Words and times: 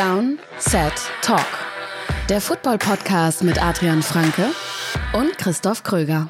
Down, 0.00 0.38
Set, 0.56 0.94
Talk. 1.20 1.44
Der 2.30 2.40
Football-Podcast 2.40 3.44
mit 3.44 3.62
Adrian 3.62 4.02
Franke 4.02 4.46
und 5.12 5.36
Christoph 5.36 5.82
Kröger. 5.82 6.26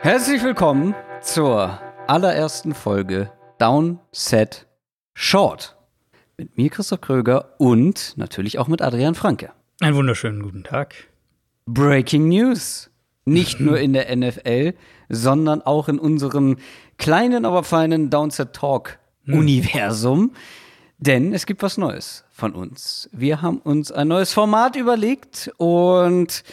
Herzlich 0.00 0.42
willkommen 0.42 0.94
zur 1.20 1.78
allerersten 2.06 2.72
Folge 2.72 3.30
Down, 3.58 4.00
Set, 4.10 4.66
Short. 5.12 5.76
Mit 6.38 6.56
mir, 6.56 6.70
Christoph 6.70 7.02
Kröger 7.02 7.56
und 7.58 8.14
natürlich 8.16 8.58
auch 8.58 8.68
mit 8.68 8.80
Adrian 8.80 9.14
Franke. 9.14 9.52
Einen 9.82 9.96
wunderschönen 9.96 10.42
guten 10.42 10.62
Tag. 10.62 10.94
Breaking 11.64 12.28
News. 12.28 12.90
Nicht 13.24 13.60
nur 13.60 13.80
in 13.80 13.94
der 13.94 14.14
NFL, 14.14 14.74
sondern 15.08 15.62
auch 15.62 15.88
in 15.88 15.98
unserem 15.98 16.58
kleinen, 16.98 17.46
aber 17.46 17.64
feinen 17.64 18.10
Downset 18.10 18.52
Talk 18.52 18.98
Universum. 19.26 20.32
Denn 20.98 21.32
es 21.32 21.46
gibt 21.46 21.62
was 21.62 21.78
Neues 21.78 22.24
von 22.30 22.52
uns. 22.52 23.08
Wir 23.12 23.40
haben 23.40 23.56
uns 23.56 23.90
ein 23.90 24.08
neues 24.08 24.34
Format 24.34 24.76
überlegt 24.76 25.50
und 25.56 26.44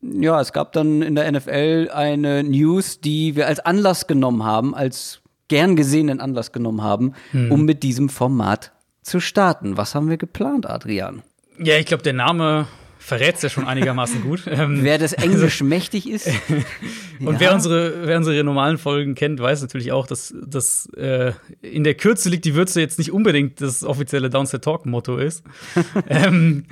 ja, 0.00 0.40
es 0.40 0.52
gab 0.52 0.72
dann 0.72 1.02
in 1.02 1.16
der 1.16 1.30
NFL 1.32 1.90
eine 1.92 2.44
News, 2.44 3.00
die 3.00 3.34
wir 3.34 3.48
als 3.48 3.58
Anlass 3.58 4.06
genommen 4.06 4.44
haben, 4.44 4.76
als 4.76 5.22
gern 5.48 5.74
gesehenen 5.74 6.20
Anlass 6.20 6.52
genommen 6.52 6.82
haben, 6.82 7.14
um 7.50 7.64
mit 7.64 7.82
diesem 7.82 8.08
Format 8.08 8.70
zu 9.02 9.18
starten. 9.18 9.76
Was 9.76 9.96
haben 9.96 10.08
wir 10.08 10.18
geplant, 10.18 10.66
Adrian? 10.70 11.24
Ja, 11.62 11.76
ich 11.76 11.86
glaube, 11.86 12.02
der 12.02 12.14
Name 12.14 12.66
verrät 12.98 13.36
es 13.36 13.42
ja 13.42 13.48
schon 13.48 13.66
einigermaßen 13.66 14.22
gut. 14.22 14.42
Ähm, 14.46 14.78
Wer 14.82 14.96
das 14.98 15.12
Englisch 15.12 15.62
mächtig 15.62 16.08
ist. 16.08 16.28
Und 17.20 17.38
wer 17.38 17.52
unsere, 17.52 18.06
wer 18.06 18.16
unsere 18.16 18.42
normalen 18.44 18.78
Folgen 18.78 19.14
kennt, 19.14 19.40
weiß 19.40 19.60
natürlich 19.60 19.92
auch, 19.92 20.06
dass, 20.06 20.34
dass 20.46 20.86
äh, 20.96 21.32
in 21.60 21.84
der 21.84 21.94
Kürze 21.94 22.30
liegt 22.30 22.46
die 22.46 22.54
Würze 22.54 22.80
jetzt 22.80 22.98
nicht 22.98 23.12
unbedingt 23.12 23.60
das 23.60 23.84
offizielle 23.84 24.30
Downset 24.30 24.64
Talk 24.64 24.86
Motto 24.86 25.18
ist. 25.18 25.44
ähm, 26.08 26.64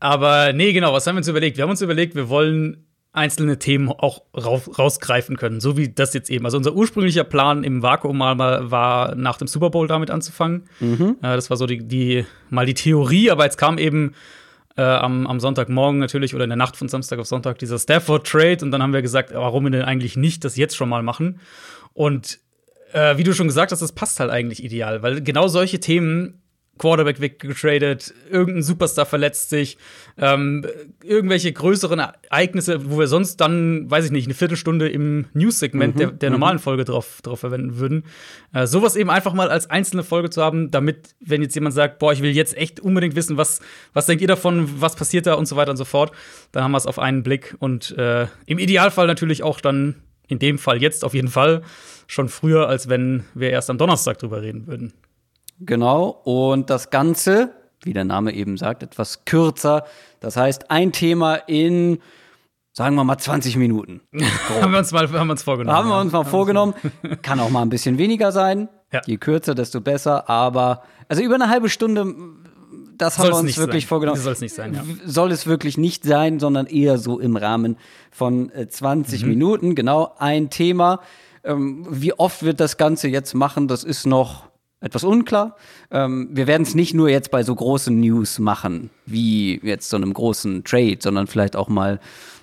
aber 0.00 0.52
nee, 0.52 0.74
genau, 0.74 0.92
was 0.92 1.06
haben 1.06 1.14
wir 1.14 1.20
uns 1.20 1.28
überlegt? 1.28 1.56
Wir 1.56 1.62
haben 1.62 1.70
uns 1.70 1.80
überlegt, 1.80 2.14
wir 2.14 2.28
wollen 2.28 2.84
einzelne 3.14 3.58
Themen 3.58 3.88
auch 3.90 4.22
raus, 4.36 4.68
rausgreifen 4.76 5.36
können, 5.36 5.60
so 5.60 5.76
wie 5.76 5.88
das 5.88 6.12
jetzt 6.14 6.30
eben. 6.30 6.44
Also 6.44 6.56
unser 6.58 6.74
ursprünglicher 6.74 7.24
Plan 7.24 7.62
im 7.62 7.80
Vakuum 7.80 8.18
mal 8.18 8.70
war, 8.70 9.14
nach 9.14 9.38
dem 9.38 9.46
Super 9.46 9.70
Bowl 9.70 9.86
damit 9.86 10.10
anzufangen. 10.10 10.64
Äh, 11.22 11.36
das 11.36 11.48
war 11.48 11.56
so 11.56 11.66
die, 11.66 11.86
die 11.86 12.26
mal 12.50 12.66
die 12.66 12.74
Theorie, 12.74 13.30
aber 13.30 13.44
jetzt 13.44 13.56
kam 13.56 13.78
eben 13.78 14.14
äh, 14.76 14.82
am, 14.82 15.28
am 15.28 15.38
Sonntagmorgen 15.38 16.00
natürlich 16.00 16.34
oder 16.34 16.44
in 16.44 16.50
der 16.50 16.56
Nacht 16.56 16.76
von 16.76 16.88
Samstag 16.88 17.20
auf 17.20 17.26
Sonntag 17.26 17.58
dieser 17.60 17.78
Stafford 17.78 18.26
Trade 18.26 18.58
und 18.62 18.72
dann 18.72 18.82
haben 18.82 18.92
wir 18.92 19.02
gesagt, 19.02 19.32
warum 19.32 19.64
wir 19.64 19.70
denn 19.70 19.82
eigentlich 19.82 20.16
nicht 20.16 20.44
das 20.44 20.56
jetzt 20.56 20.76
schon 20.76 20.88
mal 20.88 21.04
machen? 21.04 21.38
Und 21.92 22.40
äh, 22.92 23.16
wie 23.16 23.22
du 23.22 23.32
schon 23.32 23.46
gesagt 23.46 23.70
hast, 23.70 23.80
das 23.80 23.92
passt 23.92 24.18
halt 24.18 24.30
eigentlich 24.30 24.64
ideal, 24.64 25.02
weil 25.04 25.22
genau 25.22 25.46
solche 25.46 25.78
Themen 25.78 26.42
Quarterback 26.78 27.20
wird 27.20 27.38
getradet, 27.38 28.12
irgendein 28.30 28.62
Superstar 28.62 29.06
verletzt 29.06 29.50
sich, 29.50 29.78
ähm, 30.18 30.66
irgendwelche 31.02 31.52
größeren 31.52 32.00
Ereignisse, 32.00 32.90
wo 32.90 32.98
wir 32.98 33.06
sonst 33.06 33.36
dann, 33.36 33.90
weiß 33.90 34.06
ich 34.06 34.10
nicht, 34.10 34.26
eine 34.26 34.34
Viertelstunde 34.34 34.88
im 34.88 35.26
News-Segment 35.34 35.98
der, 35.98 36.10
der 36.10 36.30
normalen 36.30 36.58
Folge 36.58 36.84
drauf, 36.84 37.20
drauf 37.22 37.40
verwenden 37.40 37.78
würden. 37.78 38.04
Äh, 38.52 38.66
sowas 38.66 38.96
eben 38.96 39.10
einfach 39.10 39.34
mal 39.34 39.50
als 39.50 39.70
einzelne 39.70 40.02
Folge 40.02 40.30
zu 40.30 40.42
haben, 40.42 40.70
damit, 40.70 41.14
wenn 41.20 41.42
jetzt 41.42 41.54
jemand 41.54 41.74
sagt, 41.74 41.98
boah, 41.98 42.12
ich 42.12 42.22
will 42.22 42.32
jetzt 42.32 42.56
echt 42.56 42.80
unbedingt 42.80 43.14
wissen, 43.14 43.36
was, 43.36 43.60
was 43.92 44.06
denkt 44.06 44.22
ihr 44.22 44.28
davon, 44.28 44.80
was 44.80 44.96
passiert 44.96 45.26
da 45.26 45.34
und 45.34 45.46
so 45.46 45.56
weiter 45.56 45.70
und 45.70 45.76
so 45.76 45.84
fort, 45.84 46.12
dann 46.52 46.64
haben 46.64 46.72
wir 46.72 46.78
es 46.78 46.86
auf 46.86 46.98
einen 46.98 47.22
Blick 47.22 47.54
und 47.60 47.96
äh, 47.96 48.26
im 48.46 48.58
Idealfall 48.58 49.06
natürlich 49.06 49.42
auch 49.42 49.60
dann, 49.60 49.96
in 50.26 50.38
dem 50.38 50.58
Fall 50.58 50.82
jetzt 50.82 51.04
auf 51.04 51.14
jeden 51.14 51.28
Fall, 51.28 51.62
schon 52.06 52.28
früher, 52.28 52.68
als 52.68 52.88
wenn 52.88 53.24
wir 53.34 53.50
erst 53.50 53.70
am 53.70 53.78
Donnerstag 53.78 54.18
drüber 54.18 54.42
reden 54.42 54.66
würden. 54.66 54.92
Genau. 55.60 56.20
Und 56.24 56.70
das 56.70 56.90
Ganze, 56.90 57.50
wie 57.82 57.92
der 57.92 58.04
Name 58.04 58.32
eben 58.32 58.56
sagt, 58.56 58.82
etwas 58.82 59.24
kürzer. 59.24 59.84
Das 60.20 60.36
heißt, 60.36 60.70
ein 60.70 60.92
Thema 60.92 61.34
in, 61.34 61.98
sagen 62.72 62.96
wir 62.96 63.04
mal, 63.04 63.18
20 63.18 63.56
Minuten. 63.56 64.00
haben 64.60 64.72
wir 64.72 64.78
uns 64.78 64.92
mal 64.92 65.08
haben 65.12 65.26
wir 65.28 65.32
uns 65.32 65.42
vorgenommen. 65.42 65.76
Haben 65.76 65.88
wir 65.88 65.94
ja. 65.96 66.00
uns 66.00 66.12
mal 66.12 66.24
vorgenommen. 66.24 66.74
Kann 67.22 67.40
auch 67.40 67.50
mal 67.50 67.62
ein 67.62 67.68
bisschen 67.70 67.98
weniger 67.98 68.32
sein. 68.32 68.68
Ja. 68.92 69.00
Je 69.06 69.16
kürzer, 69.16 69.54
desto 69.54 69.80
besser. 69.80 70.28
Aber, 70.28 70.82
also 71.08 71.22
über 71.22 71.34
eine 71.36 71.48
halbe 71.48 71.68
Stunde, 71.68 72.14
das 72.96 73.18
haben 73.18 73.24
Soll's 73.24 73.34
wir 73.34 73.38
uns 73.40 73.46
nicht 73.46 73.58
wirklich 73.58 73.84
sein. 73.84 73.88
vorgenommen. 73.88 74.20
Soll's 74.20 74.40
nicht 74.40 74.54
sein, 74.54 74.74
ja. 74.74 74.82
Soll 75.04 75.32
es 75.32 75.46
wirklich 75.46 75.76
nicht 75.78 76.04
sein, 76.04 76.38
sondern 76.38 76.66
eher 76.66 76.98
so 76.98 77.18
im 77.18 77.36
Rahmen 77.36 77.76
von 78.12 78.50
äh, 78.52 78.68
20 78.68 79.22
Mhm. 79.22 79.28
Minuten. 79.28 79.74
Genau, 79.74 80.14
ein 80.18 80.48
Thema. 80.50 81.00
Ähm, 81.42 81.86
wie 81.90 82.12
oft 82.12 82.42
wird 82.44 82.60
das 82.60 82.76
Ganze 82.76 83.08
jetzt 83.08 83.34
machen, 83.34 83.66
das 83.68 83.82
ist 83.84 84.06
noch 84.06 84.44
etwas 84.84 85.02
unklar. 85.02 85.56
Ähm, 85.90 86.28
wir 86.30 86.46
werden 86.46 86.62
es 86.62 86.74
nicht 86.74 86.94
nur 86.94 87.08
jetzt 87.08 87.30
bei 87.30 87.42
so 87.42 87.54
großen 87.54 87.98
News 87.98 88.38
machen, 88.38 88.90
wie 89.06 89.58
jetzt 89.62 89.88
so 89.88 89.96
einem 89.96 90.12
großen 90.12 90.62
Trade, 90.64 90.98
sondern 91.00 91.26
vielleicht 91.26 91.56
auch 91.56 91.68
mal 91.68 92.00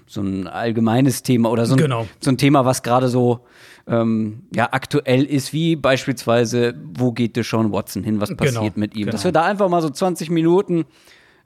so 0.07 0.21
ein 0.21 0.47
allgemeines 0.47 1.23
Thema 1.23 1.49
oder 1.51 1.65
so 1.65 1.75
ein, 1.75 1.77
Genau. 1.77 2.07
so 2.19 2.31
ein 2.31 2.37
Thema, 2.37 2.65
was 2.65 2.83
gerade 2.83 3.07
so 3.07 3.41
ähm, 3.87 4.43
ja, 4.53 4.69
aktuell 4.71 5.23
ist, 5.23 5.53
wie 5.53 5.75
beispielsweise, 5.75 6.73
wo 6.93 7.11
geht 7.11 7.35
Deshaun 7.35 7.71
Watson 7.71 8.03
hin, 8.03 8.19
was 8.19 8.35
passiert 8.35 8.55
Genau, 8.55 8.71
mit 8.75 8.95
ihm. 8.95 9.07
Dass 9.09 9.21
genau. 9.21 9.29
wir 9.29 9.31
da 9.33 9.45
einfach 9.45 9.69
mal 9.69 9.81
so 9.81 9.89
20 9.89 10.29
Minuten 10.29 10.85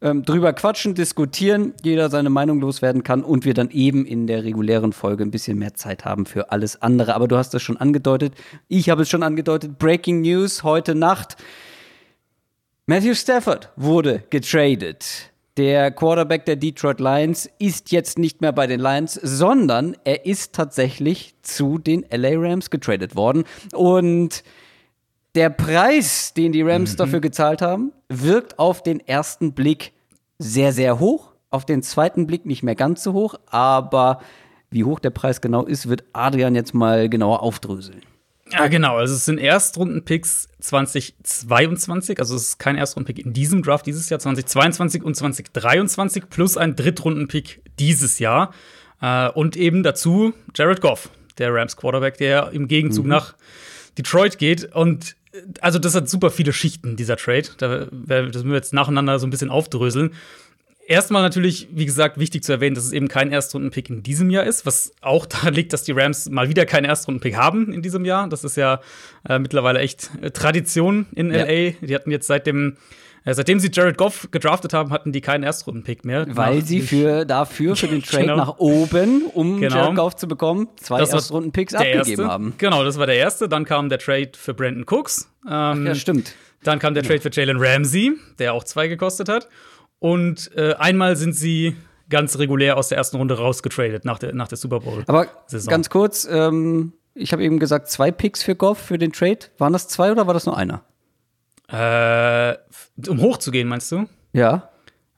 ähm, 0.05 0.23
drüber 0.23 0.53
quatschen, 0.53 0.93
diskutieren, 0.93 1.73
jeder 1.83 2.11
seine 2.11 2.29
Meinung 2.29 2.61
loswerden 2.61 3.01
kann 3.01 3.23
und 3.23 3.43
wir 3.43 3.55
dann 3.55 3.71
eben 3.71 4.05
in 4.05 4.27
der 4.27 4.43
regulären 4.43 4.93
Folge 4.93 5.23
ein 5.23 5.31
bisschen 5.31 5.57
mehr 5.57 5.73
Zeit 5.73 6.05
haben 6.05 6.27
für 6.27 6.51
alles 6.51 6.79
andere. 6.81 7.15
Aber 7.15 7.27
du 7.27 7.37
hast 7.37 7.55
das 7.55 7.63
schon 7.63 7.77
angedeutet, 7.77 8.35
ich 8.67 8.89
habe 8.89 9.01
es 9.01 9.09
schon 9.09 9.23
angedeutet, 9.23 9.79
Breaking 9.79 10.21
News 10.21 10.61
heute 10.61 10.93
Nacht. 10.93 11.37
Matthew 12.85 13.15
Stafford 13.15 13.69
wurde 13.77 14.23
getradet. 14.29 15.31
Der 15.57 15.89
Quarterback 15.89 16.45
der 16.45 16.57
Detroit 16.57 16.99
Lions 16.99 17.49
ist 17.57 17.91
jetzt 17.91 18.19
nicht 18.19 18.41
mehr 18.41 18.51
bei 18.51 18.67
den 18.67 18.79
Lions, 18.79 19.15
sondern 19.15 19.97
er 20.03 20.27
ist 20.27 20.53
tatsächlich 20.53 21.33
zu 21.41 21.79
den 21.79 22.05
LA 22.11 22.33
Rams 22.33 22.69
getradet 22.69 23.15
worden. 23.15 23.43
Und 23.73 24.43
der 25.33 25.49
Preis, 25.49 26.33
den 26.35 26.51
die 26.51 26.61
Rams 26.61 26.95
dafür 26.95 27.21
gezahlt 27.21 27.63
haben, 27.63 27.91
wirkt 28.07 28.59
auf 28.59 28.83
den 28.83 28.99
ersten 28.99 29.53
Blick 29.53 29.94
sehr, 30.37 30.73
sehr 30.73 30.99
hoch. 30.99 31.31
Auf 31.49 31.65
den 31.65 31.83
zweiten 31.83 32.27
Blick 32.27 32.45
nicht 32.45 32.63
mehr 32.63 32.75
ganz 32.75 33.03
so 33.03 33.13
hoch, 33.13 33.35
aber 33.47 34.19
wie 34.69 34.83
hoch 34.83 34.99
der 34.99 35.11
Preis 35.11 35.41
genau 35.41 35.63
ist, 35.65 35.87
wird 35.87 36.03
Adrian 36.13 36.55
jetzt 36.55 36.73
mal 36.73 37.07
genauer 37.09 37.41
aufdröseln. 37.41 38.01
Ja, 38.51 38.67
genau. 38.67 38.97
Also 38.97 39.15
es 39.15 39.25
sind 39.25 39.39
Erstrundenpicks 39.39 40.49
2022, 40.59 42.19
also 42.19 42.35
es 42.35 42.43
ist 42.43 42.59
kein 42.59 42.75
Erstrundenpick 42.75 43.25
in 43.25 43.33
diesem 43.33 43.63
Draft 43.63 43.85
dieses 43.85 44.09
Jahr, 44.09 44.19
2022 44.19 45.03
und 45.03 45.15
2023 45.15 46.29
plus 46.29 46.57
ein 46.57 46.75
Drittrundenpick 46.75 47.61
dieses 47.79 48.19
Jahr. 48.19 48.53
Äh, 49.01 49.29
und 49.29 49.57
eben 49.57 49.81
dazu 49.81 50.33
Jared 50.53 50.81
Goff, 50.81 51.09
der 51.37 51.53
Rams 51.53 51.75
Quarterback, 51.75 52.17
der 52.17 52.51
im 52.51 52.67
Gegenzug 52.67 53.05
nach 53.05 53.35
Detroit 53.97 54.37
geht. 54.37 54.75
Und 54.75 55.15
also 55.61 55.79
das 55.79 55.95
hat 55.95 56.09
super 56.09 56.31
viele 56.31 56.53
Schichten, 56.53 56.95
dieser 56.95 57.17
Trade. 57.17 57.47
Da, 57.57 57.85
das 57.85 58.33
müssen 58.33 58.49
wir 58.49 58.55
jetzt 58.55 58.73
nacheinander 58.73 59.19
so 59.19 59.27
ein 59.27 59.29
bisschen 59.29 59.49
aufdröseln. 59.49 60.11
Erstmal 60.87 61.23
natürlich, 61.23 61.67
wie 61.71 61.85
gesagt, 61.85 62.19
wichtig 62.19 62.43
zu 62.43 62.51
erwähnen, 62.51 62.75
dass 62.75 62.85
es 62.85 62.91
eben 62.91 63.07
kein 63.07 63.31
Erstrundenpick 63.31 63.89
in 63.89 64.03
diesem 64.03 64.29
Jahr 64.29 64.43
ist, 64.45 64.67
was 64.67 64.93
auch 65.01 65.25
daran 65.25 65.53
liegt, 65.53 65.73
dass 65.73 65.83
die 65.83 65.93
Rams 65.93 66.29
mal 66.29 66.47
wieder 66.47 66.65
keinen 66.65 66.85
Erstrundenpick 66.85 67.35
haben 67.35 67.73
in 67.73 67.81
diesem 67.81 68.05
Jahr. 68.05 68.29
Das 68.29 68.43
ist 68.43 68.55
ja 68.55 68.81
äh, 69.27 69.39
mittlerweile 69.39 69.79
echt 69.79 70.11
äh, 70.21 70.29
Tradition 70.29 71.07
in 71.15 71.31
Ja. 71.33 71.45
LA. 71.45 71.71
Die 71.81 71.95
hatten 71.95 72.11
jetzt 72.11 72.27
seit 72.27 72.45
dem, 72.45 72.77
seitdem 73.33 73.59
sie 73.59 73.69
Jared 73.73 73.97
Goff 73.97 74.27
gedraftet 74.31 74.73
haben, 74.73 74.91
hatten 74.91 75.11
die 75.11 75.21
keinen 75.21 75.43
Erstrundenpick 75.43 76.05
mehr. 76.05 76.25
Weil 76.35 76.63
sie 76.63 76.81
für, 76.81 77.25
dafür 77.25 77.75
für 77.75 77.87
den 77.87 78.03
Trade 78.03 78.23
Genau. 78.23 78.35
nach 78.37 78.57
oben, 78.59 79.25
um 79.33 79.59
Genau. 79.59 79.75
Jared 79.75 79.95
Goff 79.95 80.15
zu 80.15 80.27
bekommen, 80.27 80.67
zwei 80.77 80.99
Erstrunden-Picks 80.99 81.73
abgegeben 81.73 81.97
erste. 82.09 82.27
haben. 82.27 82.53
Genau, 82.57 82.83
das 82.83 82.99
war 82.99 83.07
der 83.07 83.15
erste. 83.15 83.49
Dann 83.49 83.65
kam 83.65 83.89
der 83.89 83.97
Trade 83.99 84.31
für 84.37 84.53
Brandon 84.53 84.85
Cooks. 84.87 85.27
Ähm, 85.49 85.87
Ja, 85.87 85.95
stimmt. 85.95 86.33
Dann 86.63 86.79
kam 86.79 86.93
der 86.93 87.03
Trade 87.03 87.21
für 87.21 87.29
Jalen 87.31 87.57
Ramsey, 87.59 88.13
der 88.39 88.53
auch 88.53 88.63
zwei 88.63 88.87
gekostet 88.87 89.29
hat. 89.29 89.47
Und 89.99 90.51
äh, 90.55 90.73
einmal 90.75 91.15
sind 91.15 91.33
sie 91.35 91.75
ganz 92.09 92.37
regulär 92.37 92.77
aus 92.77 92.89
der 92.89 92.97
ersten 92.99 93.17
Runde 93.17 93.37
rausgetradet 93.37 94.05
nach 94.05 94.19
der, 94.19 94.33
nach 94.35 94.47
der 94.47 94.57
Super 94.57 94.79
Bowl. 94.81 95.03
Aber 95.07 95.27
ganz 95.67 95.89
kurz, 95.89 96.27
ähm, 96.29 96.93
ich 97.15 97.31
habe 97.33 97.43
eben 97.43 97.59
gesagt, 97.59 97.89
zwei 97.89 98.11
Picks 98.11 98.43
für 98.43 98.55
Goff 98.55 98.77
für 98.77 98.97
den 98.99 99.11
Trade. 99.11 99.39
Waren 99.57 99.73
das 99.73 99.87
zwei 99.87 100.11
oder 100.11 100.27
war 100.27 100.33
das 100.35 100.45
nur 100.45 100.55
einer? 100.57 100.83
Äh, 101.67 102.55
um 103.09 103.21
hochzugehen, 103.21 103.67
meinst 103.67 103.91
du? 103.91 104.07
Ja. 104.33 104.69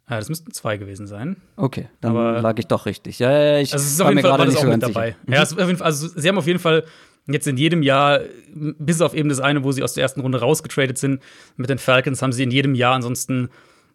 Äh, 0.07 0.15
das 0.17 0.29
müssten 0.29 0.51
zwei 0.51 0.77
gewesen 0.77 1.07
sein. 1.07 1.38
Okay, 1.55 1.89
dann 2.01 2.15
Aber- 2.15 2.41
lag 2.41 2.57
ich 2.57 2.67
doch 2.67 2.85
richtig. 2.85 3.19
Ja, 3.19 3.31
ja, 3.31 3.39
ja, 3.53 3.59
ich 3.59 3.73
Also 3.73 3.83
es 3.85 3.91
ist 3.94 3.99
war 3.99 4.07
auf 4.07 4.13
jeden 4.13 4.21
Fall 4.27 4.47
nicht 4.47 4.57
auch 4.57 4.63
mit 4.63 4.83
dabei. 4.83 5.15
Mhm. 5.25 5.33
Ja, 5.33 5.44
es 5.44 5.53
Fall, 5.53 5.75
also 5.81 6.07
sie 6.07 6.27
haben 6.27 6.38
auf 6.38 6.47
jeden 6.47 6.59
Fall 6.59 6.85
jetzt 7.27 7.45
in 7.47 7.57
jedem 7.57 7.83
Jahr, 7.83 8.21
bis 8.53 9.01
auf 9.01 9.13
eben 9.13 9.27
das 9.27 9.41
eine, 9.41 9.63
wo 9.65 9.71
sie 9.73 9.83
aus 9.83 9.94
der 9.94 10.03
ersten 10.03 10.21
Runde 10.21 10.39
rausgetradet 10.39 10.97
sind, 10.97 11.21
mit 11.57 11.69
den 11.69 11.77
Falcons, 11.77 12.21
haben 12.21 12.31
sie 12.31 12.44
in 12.44 12.51
jedem 12.51 12.73
Jahr 12.73 12.95
ansonsten 12.95 13.49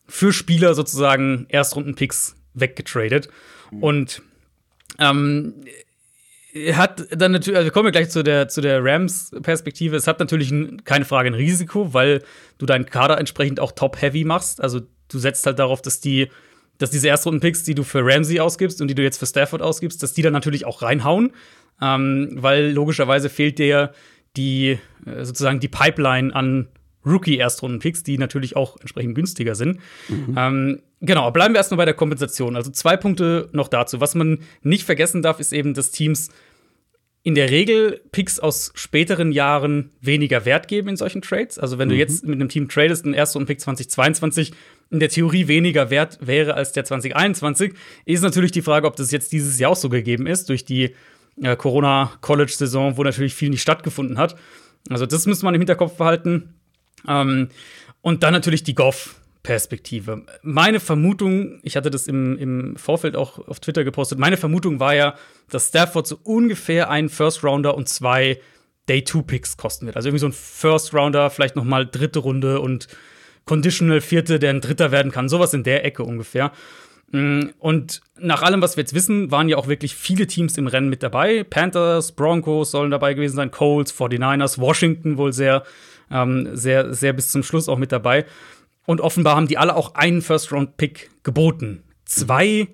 für 0.07 0.33
Spieler 0.35 0.75
sozusagen 0.75 1.47
Erstrunden-Picks 1.49 2.37
weggetradet. 2.53 3.31
Mhm. 3.71 3.83
Und 3.83 4.23
ähm, 4.99 5.55
hat 6.55 7.07
dann 7.11 7.33
natürlich, 7.33 7.57
also 7.57 7.67
wir 7.67 7.73
kommen 7.73 7.93
gleich 7.93 8.11
zu 8.11 8.23
der, 8.23 8.49
zu 8.49 8.61
der 8.61 8.85
Rams-Perspektive. 8.85 9.97
Es 9.97 10.07
hat 10.07 10.21
natürlich 10.21 10.53
keine 10.85 11.05
Frage 11.05 11.29
ein 11.29 11.35
Risiko, 11.35 11.95
weil 11.95 12.23
du 12.59 12.67
deinen 12.67 12.87
Kader 12.87 13.19
entsprechend 13.19 13.59
auch 13.59 13.73
top-heavy 13.73 14.25
machst. 14.25 14.61
Also 14.61 14.81
du 15.09 15.19
setzt 15.19 15.47
halt 15.47 15.59
darauf, 15.59 15.81
dass 15.81 16.01
die, 16.01 16.29
dass 16.79 16.91
diese 16.91 17.09
Erstrunden-Picks, 17.09 17.65
die 17.65 17.75
du 17.75 17.85
für 17.85 18.05
Ramsey 18.05 18.41
ausgibst 18.41 18.83
und 18.83 18.89
die 18.89 18.95
du 18.95 19.03
jetzt 19.03 19.19
für 19.19 19.27
Stafford 19.27 19.63
ausgibst, 19.63 20.03
dass 20.03 20.13
die 20.13 20.23
dann 20.23 20.35
natürlich 20.35 20.67
auch 20.67 20.83
reinhauen. 20.83 21.33
Ähm, 21.81 22.31
weil 22.35 22.71
logischerweise 22.71 23.31
fehlt 23.31 23.59
dir 23.59 23.93
die, 24.37 24.79
äh, 25.07 25.25
sozusagen 25.25 25.59
die 25.59 25.69
Pipeline 25.69 26.35
an 26.35 26.69
Rookie-Erstrunden-Picks, 27.05 28.03
die 28.03 28.19
natürlich 28.19 28.57
auch 28.57 28.79
entsprechend 28.81 29.15
günstiger 29.15 29.55
sind. 29.55 29.81
Mhm. 30.09 30.35
Ähm, 30.37 30.83
genau, 31.01 31.31
bleiben 31.31 31.55
wir 31.55 31.59
erstmal 31.59 31.79
bei 31.79 31.85
der 31.85 31.95
Kompensation. 31.95 32.57
Also 32.57 32.71
zwei 32.71 32.97
Punkte 32.97 33.49
noch 33.53 33.69
dazu. 33.69 34.01
Was 34.01 34.15
man 34.15 34.39
nicht 34.63 34.85
vergessen 34.85 35.23
darf, 35.23 35.41
ist 35.41 35.53
eben, 35.53 35.75
dass 35.75 35.91
Teams 35.91 36.31
in 37.25 37.35
der 37.35 37.51
Regel 37.51 38.01
Picks 38.11 38.41
aus 38.41 38.73
späteren 38.75 39.31
Jahren 39.31 39.91
weniger 40.01 40.45
Wert 40.45 40.67
geben 40.67 40.89
in 40.89 40.97
solchen 40.97 41.23
Trades. 41.23 41.59
Also 41.59 41.79
wenn 41.79 41.89
mhm. 41.89 41.93
du 41.93 41.99
jetzt 41.99 42.25
mit 42.25 42.35
einem 42.35 42.49
Team 42.49 42.69
tradest, 42.69 43.05
ein 43.05 43.15
erster 43.15 43.39
und 43.39 43.47
Pick 43.47 43.61
2022 43.61 44.53
in 44.91 44.99
der 44.99 45.09
Theorie 45.09 45.47
weniger 45.47 45.91
wert 45.91 46.19
wäre 46.21 46.55
als 46.55 46.73
der 46.73 46.85
2021, 46.85 47.75
ist 48.05 48.23
natürlich 48.23 48.51
die 48.51 48.63
Frage, 48.63 48.87
ob 48.87 48.97
das 48.97 49.13
jetzt 49.13 49.33
dieses 49.33 49.59
Jahr 49.59 49.71
auch 49.71 49.77
so 49.77 49.89
gegeben 49.89 50.27
ist 50.27 50.49
durch 50.49 50.65
die 50.65 50.95
äh, 51.41 51.57
Corona-College-Saison, 51.57 52.97
wo 52.97 53.05
natürlich 53.05 53.35
viel 53.35 53.51
nicht 53.51 53.63
stattgefunden 53.63 54.19
hat. 54.19 54.37
Also 54.91 55.07
das 55.07 55.27
müsste 55.27 55.45
man 55.45 55.55
im 55.55 55.61
Hinterkopf 55.61 55.97
behalten. 55.97 56.55
Ähm, 57.07 57.49
und 58.01 58.23
dann 58.23 58.33
natürlich 58.33 58.65
die 58.65 58.75
Goff-Perspektive. 58.75 60.25
Meine 60.43 60.81
Vermutung, 60.81 61.61
ich 61.63 61.77
hatte 61.77 61.91
das 61.91 62.07
im, 62.07 62.37
im 62.39 62.77
Vorfeld 62.77 63.17
auch 63.17 63.47
auf 63.49 63.61
Twitter 63.61 63.85
gepostet, 63.85 64.19
meine 64.19 64.37
Vermutung 64.37 64.81
war 64.81 64.95
ja, 64.95 65.15
dass 65.51 65.69
Stafford 65.69 66.07
so 66.07 66.19
ungefähr 66.23 66.91
einen 66.91 67.09
First-Rounder 67.09 67.77
und 67.77 67.89
zwei 67.89 68.41
Day-2-Picks 68.89 69.57
kosten 69.57 69.87
wird. 69.87 69.97
Also 69.97 70.09
irgendwie 70.09 70.21
so 70.21 70.27
ein 70.27 70.33
First-Rounder, 70.33 71.31
vielleicht 71.31 71.57
noch 71.57 71.65
mal 71.65 71.87
dritte 71.87 72.19
Runde 72.19 72.61
und 72.61 72.89
Conditional 73.45 74.01
Vierte, 74.01 74.39
der 74.39 74.51
ein 74.51 74.61
Dritter 74.61 74.91
werden 74.91 75.13
kann. 75.13 75.29
Sowas 75.29 75.55
in 75.55 75.65
der 75.65 75.85
Ecke 75.85 76.05
ungefähr. 76.05 76.53
Mm, 77.13 77.51
und 77.59 78.01
nach 78.19 78.43
allem, 78.43 78.63
was 78.63 78.77
wir 78.77 78.83
jetzt 78.83 78.95
wissen, 78.95 79.31
waren 79.31 79.49
ja 79.49 79.57
auch 79.57 79.69
wirklich 79.69 79.95
viele 79.95 80.27
Teams 80.27 80.57
im 80.59 80.67
Rennen 80.67 80.89
mit 80.89 81.03
dabei. 81.03 81.45
Panthers, 81.45 82.13
Broncos 82.13 82.71
sollen 82.71 82.91
dabei 82.91 83.15
gewesen 83.15 83.37
sein, 83.37 83.51
Colts, 83.51 83.93
49ers, 83.95 84.59
Washington 84.59 85.17
wohl 85.17 85.33
sehr 85.33 85.65
ähm, 86.13 86.51
sehr, 86.53 86.93
sehr 86.95 87.13
bis 87.13 87.31
zum 87.31 87.43
Schluss 87.43 87.69
auch 87.69 87.79
mit 87.79 87.93
dabei. 87.93 88.27
Und 88.85 89.01
offenbar 89.01 89.37
haben 89.37 89.47
die 89.47 89.59
alle 89.59 89.77
auch 89.77 89.95
einen 89.95 90.23
First-Round-Pick 90.23 91.11
geboten. 91.23 91.85
Zwei 92.05 92.69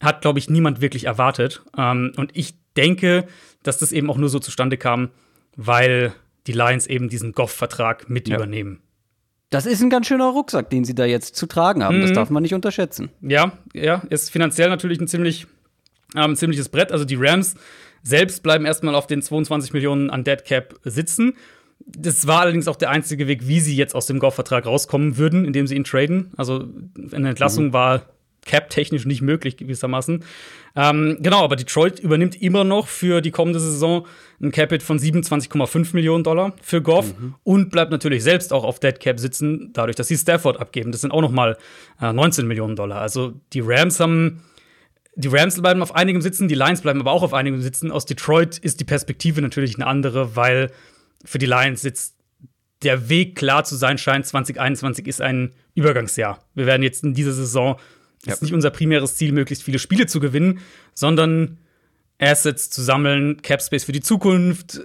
hat, 0.00 0.20
glaube 0.20 0.38
ich, 0.38 0.50
niemand 0.50 0.80
wirklich 0.80 1.04
erwartet. 1.04 1.62
Ähm, 1.76 2.12
und 2.16 2.36
ich 2.36 2.54
denke, 2.76 3.26
dass 3.62 3.78
das 3.78 3.92
eben 3.92 4.10
auch 4.10 4.18
nur 4.18 4.28
so 4.28 4.38
zustande 4.38 4.76
kam, 4.76 5.10
weil 5.56 6.12
die 6.46 6.52
Lions 6.52 6.86
eben 6.86 7.08
diesen 7.08 7.32
Goff-Vertrag 7.32 8.08
mit 8.08 8.28
ja. 8.28 8.36
übernehmen. 8.36 8.80
Das 9.50 9.64
ist 9.64 9.80
ein 9.80 9.90
ganz 9.90 10.06
schöner 10.06 10.26
Rucksack, 10.26 10.70
den 10.70 10.84
sie 10.84 10.94
da 10.94 11.04
jetzt 11.04 11.36
zu 11.36 11.46
tragen 11.46 11.82
haben. 11.84 11.98
Mhm. 11.98 12.02
Das 12.02 12.12
darf 12.12 12.30
man 12.30 12.42
nicht 12.42 12.54
unterschätzen. 12.54 13.10
Ja, 13.20 13.52
ja, 13.72 14.02
ist 14.10 14.30
finanziell 14.30 14.68
natürlich 14.68 15.00
ein 15.00 15.08
ziemlich, 15.08 15.46
ähm, 16.16 16.34
ziemliches 16.34 16.68
Brett. 16.68 16.90
Also 16.92 17.04
die 17.04 17.16
Rams 17.16 17.54
selbst 18.02 18.42
bleiben 18.42 18.66
erstmal 18.66 18.94
auf 18.94 19.06
den 19.06 19.22
22 19.22 19.72
Millionen 19.72 20.10
an 20.10 20.24
Dead 20.24 20.44
Cap 20.44 20.74
sitzen. 20.84 21.34
Das 21.86 22.26
war 22.26 22.40
allerdings 22.40 22.66
auch 22.68 22.76
der 22.76 22.90
einzige 22.90 23.28
Weg, 23.28 23.46
wie 23.46 23.60
sie 23.60 23.76
jetzt 23.76 23.94
aus 23.94 24.06
dem 24.06 24.18
Golfvertrag 24.18 24.66
rauskommen 24.66 25.16
würden, 25.16 25.44
indem 25.44 25.66
sie 25.66 25.76
ihn 25.76 25.84
traden. 25.84 26.32
Also 26.36 26.68
eine 27.12 27.28
Entlassung 27.28 27.66
mhm. 27.66 27.72
war 27.72 28.06
cap-technisch 28.46 29.04
nicht 29.04 29.22
möglich 29.22 29.56
gewissermaßen. 29.56 30.24
Ähm, 30.76 31.18
genau, 31.20 31.42
aber 31.42 31.56
Detroit 31.56 31.98
übernimmt 31.98 32.40
immer 32.40 32.64
noch 32.64 32.86
für 32.86 33.20
die 33.20 33.30
kommende 33.30 33.60
Saison 33.60 34.06
ein 34.40 34.52
Capit 34.52 34.82
von 34.82 34.98
27,5 34.98 35.94
Millionen 35.94 36.24
Dollar 36.24 36.54
für 36.62 36.80
Goff 36.80 37.18
mhm. 37.18 37.34
und 37.44 37.70
bleibt 37.70 37.90
natürlich 37.90 38.22
selbst 38.22 38.52
auch 38.52 38.64
auf 38.64 38.78
Dead 38.78 38.98
Cap 38.98 39.18
sitzen, 39.18 39.70
dadurch, 39.72 39.96
dass 39.96 40.08
sie 40.08 40.16
Stafford 40.16 40.60
abgeben. 40.60 40.92
Das 40.92 41.00
sind 41.00 41.10
auch 41.10 41.22
noch 41.22 41.30
mal 41.30 41.56
äh, 42.00 42.12
19 42.12 42.46
Millionen 42.46 42.76
Dollar. 42.76 43.00
Also 43.00 43.34
die 43.52 43.60
Rams 43.60 44.00
haben 44.00 44.42
die 45.18 45.28
Rams 45.28 45.60
bleiben 45.60 45.80
auf 45.80 45.94
einigem 45.94 46.20
sitzen, 46.20 46.46
die 46.46 46.54
Lions 46.54 46.82
bleiben 46.82 47.00
aber 47.00 47.10
auch 47.10 47.22
auf 47.22 47.32
einigem 47.32 47.62
sitzen. 47.62 47.90
Aus 47.90 48.04
Detroit 48.04 48.58
ist 48.58 48.80
die 48.80 48.84
Perspektive 48.84 49.40
natürlich 49.40 49.76
eine 49.76 49.86
andere, 49.86 50.36
weil 50.36 50.70
für 51.24 51.38
die 51.38 51.46
Lions 51.46 51.82
jetzt 51.82 52.16
der 52.82 53.08
Weg 53.08 53.36
klar 53.36 53.64
zu 53.64 53.76
sein 53.76 53.98
scheint, 53.98 54.26
2021 54.26 55.06
ist 55.06 55.20
ein 55.20 55.54
Übergangsjahr. 55.74 56.44
Wir 56.54 56.66
werden 56.66 56.82
jetzt 56.82 57.04
in 57.04 57.14
dieser 57.14 57.32
Saison, 57.32 57.76
ja. 58.24 58.34
ist 58.34 58.42
nicht 58.42 58.52
unser 58.52 58.70
primäres 58.70 59.16
Ziel, 59.16 59.32
möglichst 59.32 59.64
viele 59.64 59.78
Spiele 59.78 60.06
zu 60.06 60.20
gewinnen, 60.20 60.60
sondern 60.94 61.58
Assets 62.18 62.70
zu 62.70 62.82
sammeln, 62.82 63.42
Capspace 63.42 63.84
für 63.84 63.92
die 63.92 64.00
Zukunft, 64.00 64.80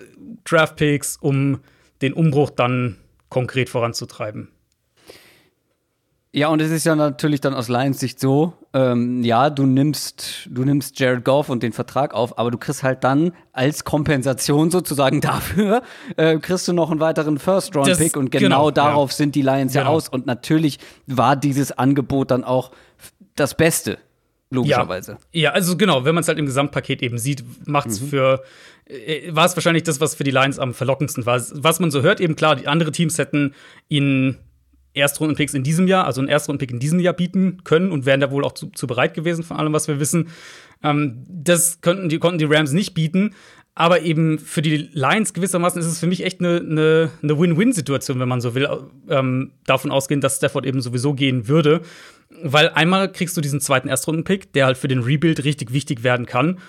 Draftpicks, 0.46 1.18
um 1.18 1.60
den 2.02 2.14
Umbruch 2.14 2.50
dann 2.50 2.98
konkret 3.30 3.70
voranzutreiben. 3.70 4.50
Ja, 6.34 6.48
und 6.48 6.62
es 6.62 6.72
ist 6.72 6.86
ja 6.86 6.96
natürlich 6.96 7.42
dann 7.42 7.54
aus 7.54 7.68
Lions 7.68 8.00
Sicht 8.00 8.18
so, 8.18 8.54
ähm, 8.74 9.22
ja, 9.22 9.50
du 9.50 9.66
nimmst, 9.66 10.48
du 10.50 10.64
nimmst 10.64 10.98
Jared 10.98 11.26
Goff 11.26 11.50
und 11.50 11.62
den 11.62 11.74
Vertrag 11.74 12.14
auf, 12.14 12.40
aber 12.40 12.52
du 12.52 12.58
kriegst 12.58 12.84
halt 12.84 13.04
dann 13.04 13.34
als 13.52 13.84
Kompensation 13.84 14.72
sozusagen 14.72 15.20
dafür, 15.22 15.84
äh, 16.16 16.38
kriegst 16.38 16.70
du 16.70 16.74
noch 16.74 16.90
einen 16.90 17.02
weiteren 17.02 17.38
First-Round-Pick 17.38 18.16
und 18.16 18.32
genau, 18.32 18.44
genau 18.44 18.72
darauf 18.72 19.12
ja. 19.12 19.18
sind 19.18 19.36
die 19.36 19.42
Lions 19.42 19.74
genau. 19.74 19.86
ja 19.86 19.92
aus. 19.92 20.08
Und 20.08 20.26
natürlich 20.26 20.80
war 21.06 21.36
dieses 21.36 21.74
Angebot 21.74 22.32
dann 22.32 22.46
auch 22.46 22.72
das 23.36 23.56
Beste, 23.56 23.98
logischerweise. 24.52 25.18
Ja, 25.34 25.42
ja 25.42 25.52
also 25.52 25.76
genau, 25.76 26.06
wenn 26.06 26.16
man 26.16 26.22
es 26.22 26.30
halt 26.30 26.40
im 26.40 26.46
Gesamtpaket 26.46 27.02
eben 27.02 27.18
sieht, 27.18 27.44
macht 27.68 27.88
es 27.88 28.00
mhm. 28.00 28.08
für 28.08 28.44
äh, 28.86 29.36
war 29.36 29.46
es 29.46 29.58
wahrscheinlich 29.58 29.84
das, 29.84 30.00
was 30.00 30.16
für 30.16 30.24
die 30.24 30.32
Lions 30.32 30.60
am 30.60 30.74
verlockendsten 30.74 31.26
war. 31.26 31.42
Was 31.52 31.82
man 31.82 31.92
so 31.92 32.02
hört, 32.02 32.22
eben 32.22 32.38
klar, 32.38 32.56
die 32.56 32.70
anderen 32.70 32.94
Teams 32.94 33.18
hätten 33.18 33.54
ihn 33.90 34.38
Erstrundenpicks 34.94 35.54
in 35.54 35.64
diesem 35.64 35.88
Jahr, 35.88 36.06
also 36.06 36.22
einen 36.22 36.30
Erstrundenpick 36.30 36.72
in 36.72 36.80
diesem 36.80 37.00
Jahr 37.00 37.14
bieten 37.14 37.64
können 37.64 37.92
und 37.92 38.06
wären 38.06 38.20
da 38.20 38.32
wohl 38.32 38.44
auch 38.44 38.54
zu, 38.54 38.68
zu 38.68 38.88
bereit 38.88 39.14
gewesen, 39.14 39.44
von 39.44 39.58
allem, 39.58 39.74
was 39.74 39.88
wir 39.88 40.00
wissen. 40.00 40.30
Ähm, 40.84 41.24
das 41.28 41.82
könnten 41.82 42.10
die, 42.10 42.20
konnten 42.20 42.40
die 42.40 42.46
Rams 42.46 42.72
nicht 42.72 42.94
bieten. 42.94 43.34
Aber 43.74 44.02
eben 44.02 44.38
für 44.38 44.62
die 44.62 44.90
Lions 44.92 45.34
gewissermaßen 45.34 45.80
ist 45.80 45.88
es 45.88 46.00
für 46.00 46.08
mich 46.08 46.26
echt 46.26 46.42
eine, 46.42 46.58
eine, 46.58 47.10
eine 47.24 47.40
Win-Win-Situation, 47.40 48.20
wenn 48.20 48.28
man 48.28 48.42
so 48.42 48.54
will, 48.54 48.68
ähm, 49.10 49.52
davon 49.66 49.92
ausgehen, 49.92 50.20
dass 50.20 50.38
Stafford 50.38 50.66
eben 50.66 50.82
sowieso 50.82 51.14
gehen 51.14 51.48
würde. 51.48 51.82
Weil 52.44 52.70
einmal 52.70 53.10
kriegst 53.12 53.38
du 53.38 53.42
diesen 53.42 53.62
zweiten 53.62 53.88
Erstrundenpick, 53.88 54.52
der 54.54 54.66
halt 54.66 54.78
für 54.78 54.90
den 54.90 55.00
Rebuild 55.00 55.46
richtig 55.46 55.72
wichtig 55.72 56.04
werden 56.04 56.26
kann. 56.26 56.60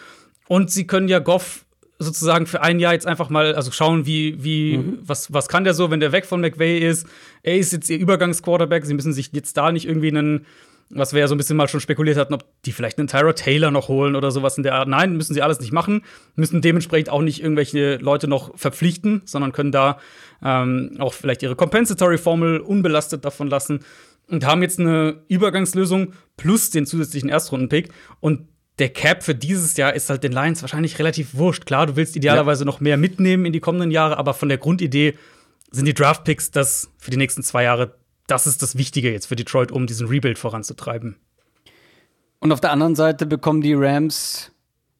Und 0.46 0.70
sie 0.70 0.86
können 0.86 1.08
ja 1.08 1.18
Goff 1.18 1.64
sozusagen 2.02 2.46
für 2.46 2.62
ein 2.62 2.78
Jahr 2.78 2.92
jetzt 2.92 3.06
einfach 3.06 3.30
mal, 3.30 3.54
also 3.54 3.70
schauen, 3.70 4.06
wie, 4.06 4.42
wie, 4.42 4.78
mhm. 4.78 4.98
was, 5.02 5.32
was 5.32 5.48
kann 5.48 5.64
der 5.64 5.74
so, 5.74 5.90
wenn 5.90 6.00
der 6.00 6.12
weg 6.12 6.26
von 6.26 6.40
McVay 6.40 6.78
ist. 6.78 7.06
Er 7.42 7.56
ist 7.56 7.72
jetzt 7.72 7.88
ihr 7.90 7.98
Übergangsquarterback. 7.98 8.84
Sie 8.84 8.94
müssen 8.94 9.12
sich 9.12 9.30
jetzt 9.32 9.56
da 9.56 9.72
nicht 9.72 9.86
irgendwie 9.86 10.08
einen, 10.08 10.46
was 10.90 11.12
wir 11.12 11.20
ja 11.20 11.28
so 11.28 11.34
ein 11.34 11.38
bisschen 11.38 11.56
mal 11.56 11.68
schon 11.68 11.80
spekuliert 11.80 12.18
hatten, 12.18 12.34
ob 12.34 12.44
die 12.64 12.72
vielleicht 12.72 12.98
einen 12.98 13.08
Tyra 13.08 13.32
Taylor 13.32 13.70
noch 13.70 13.88
holen 13.88 14.14
oder 14.14 14.30
sowas 14.30 14.56
in 14.56 14.62
der 14.62 14.74
Art. 14.74 14.88
Nein, 14.88 15.16
müssen 15.16 15.34
sie 15.34 15.42
alles 15.42 15.60
nicht 15.60 15.72
machen. 15.72 16.02
Müssen 16.36 16.60
dementsprechend 16.60 17.10
auch 17.10 17.22
nicht 17.22 17.42
irgendwelche 17.42 17.96
Leute 17.96 18.28
noch 18.28 18.56
verpflichten, 18.58 19.22
sondern 19.24 19.52
können 19.52 19.72
da 19.72 19.98
ähm, 20.42 20.96
auch 20.98 21.14
vielleicht 21.14 21.42
ihre 21.42 21.56
Compensatory-Formel 21.56 22.60
unbelastet 22.60 23.24
davon 23.24 23.48
lassen 23.48 23.80
und 24.28 24.46
haben 24.46 24.62
jetzt 24.62 24.80
eine 24.80 25.22
Übergangslösung 25.28 26.14
plus 26.36 26.70
den 26.70 26.86
zusätzlichen 26.86 27.28
Erstrundenpick. 27.28 27.90
Und 28.20 28.48
der 28.78 28.88
Cap 28.88 29.22
für 29.22 29.34
dieses 29.34 29.76
Jahr 29.76 29.94
ist 29.94 30.08
halt 30.10 30.24
den 30.24 30.32
Lions 30.32 30.62
wahrscheinlich 30.62 30.98
relativ 30.98 31.34
wurscht. 31.34 31.66
Klar, 31.66 31.86
du 31.86 31.96
willst 31.96 32.16
idealerweise 32.16 32.62
ja. 32.62 32.66
noch 32.66 32.80
mehr 32.80 32.96
mitnehmen 32.96 33.44
in 33.44 33.52
die 33.52 33.60
kommenden 33.60 33.90
Jahre, 33.90 34.16
aber 34.16 34.34
von 34.34 34.48
der 34.48 34.58
Grundidee 34.58 35.16
sind 35.70 35.86
die 35.86 35.94
Draftpicks 35.94 36.50
das 36.50 36.90
für 36.98 37.10
die 37.10 37.16
nächsten 37.16 37.42
zwei 37.42 37.64
Jahre, 37.64 37.94
das 38.26 38.46
ist 38.46 38.62
das 38.62 38.76
Wichtige 38.76 39.12
jetzt 39.12 39.26
für 39.26 39.36
Detroit, 39.36 39.72
um 39.72 39.86
diesen 39.86 40.08
Rebuild 40.08 40.38
voranzutreiben. 40.38 41.16
Und 42.40 42.52
auf 42.52 42.60
der 42.60 42.72
anderen 42.72 42.94
Seite 42.94 43.26
bekommen 43.26 43.60
die 43.60 43.74
Rams 43.74 44.52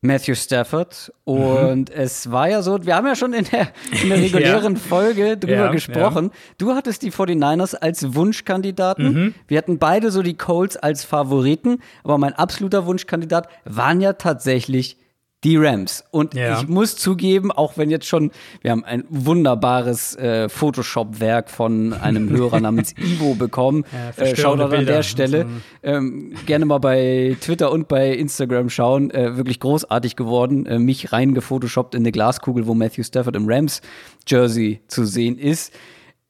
Matthew 0.03 0.35
Stafford. 0.35 1.13
Und 1.25 1.89
mhm. 1.89 1.95
es 1.95 2.31
war 2.31 2.51
ja 2.51 2.61
so, 2.61 2.85
wir 2.85 2.97
haben 2.97 3.07
ja 3.07 3.17
schon 3.17 3.33
in 3.33 3.45
der, 3.45 3.69
in 4.03 4.09
der 4.11 4.19
regulären 4.23 4.75
ja. 4.75 4.81
Folge 4.81 5.37
drüber 5.39 5.55
ja, 5.55 5.73
gesprochen. 5.73 6.27
Ja. 6.27 6.39
Du 6.59 6.75
hattest 6.75 7.03
die 7.03 7.13
49ers 7.13 7.77
als 7.77 8.15
Wunschkandidaten. 8.15 9.13
Mhm. 9.13 9.35
Wir 9.47 9.59
hatten 9.59 9.79
beide 9.79 10.11
so 10.11 10.23
die 10.23 10.37
Colts 10.37 10.77
als 10.77 11.05
Favoriten. 11.05 11.79
Aber 12.03 12.19
mein 12.19 12.35
absoluter 12.35 12.85
Wunschkandidat 12.85 13.49
waren 13.65 14.01
ja 14.01 14.13
tatsächlich 14.15 14.99
die 15.45 15.57
Rams. 15.57 16.05
Und 16.11 16.35
ja. 16.35 16.61
ich 16.61 16.69
muss 16.69 16.97
zugeben, 16.97 17.51
auch 17.51 17.77
wenn 17.77 17.91
jetzt 17.91 18.07
schon, 18.07 18.31
wir 18.61 18.71
haben 18.71 18.85
ein 18.85 19.05
wunderbares 19.09 20.15
äh, 20.17 20.49
Photoshop-Werk 20.49 21.51
von 21.51 21.93
einem 21.93 22.31
Hörer 22.31 22.61
namens 22.61 22.95
Ivo 22.97 23.35
bekommen. 23.35 23.85
Ja, 24.17 24.25
äh, 24.25 24.37
schaut 24.37 24.61
an 24.61 24.87
der 24.87 25.03
Stelle. 25.03 25.47
Ähm, 25.83 26.35
gerne 26.47 26.65
mal 26.65 26.79
bei 26.79 27.37
Twitter 27.41 27.73
und 27.73 27.89
bei 27.89 28.13
Instagram 28.13 28.71
schauen. 28.71 29.11
Äh, 29.11 29.37
wirklich 29.37 29.59
großartig 29.59 30.17
geworden. 30.17 30.67
Äh, 30.67 30.79
mich 30.79 31.13
reingefotoshoppt 31.13 31.95
in 31.95 32.03
eine 32.03 32.13
Glaskugel, 32.13 32.67
wo 32.67 32.75
Matthew 32.75 33.03
Stafford 33.03 33.37
im 33.37 33.49
Rams-Jersey 33.49 34.81
zu 34.87 35.05
sehen 35.05 35.39
ist. 35.39 35.73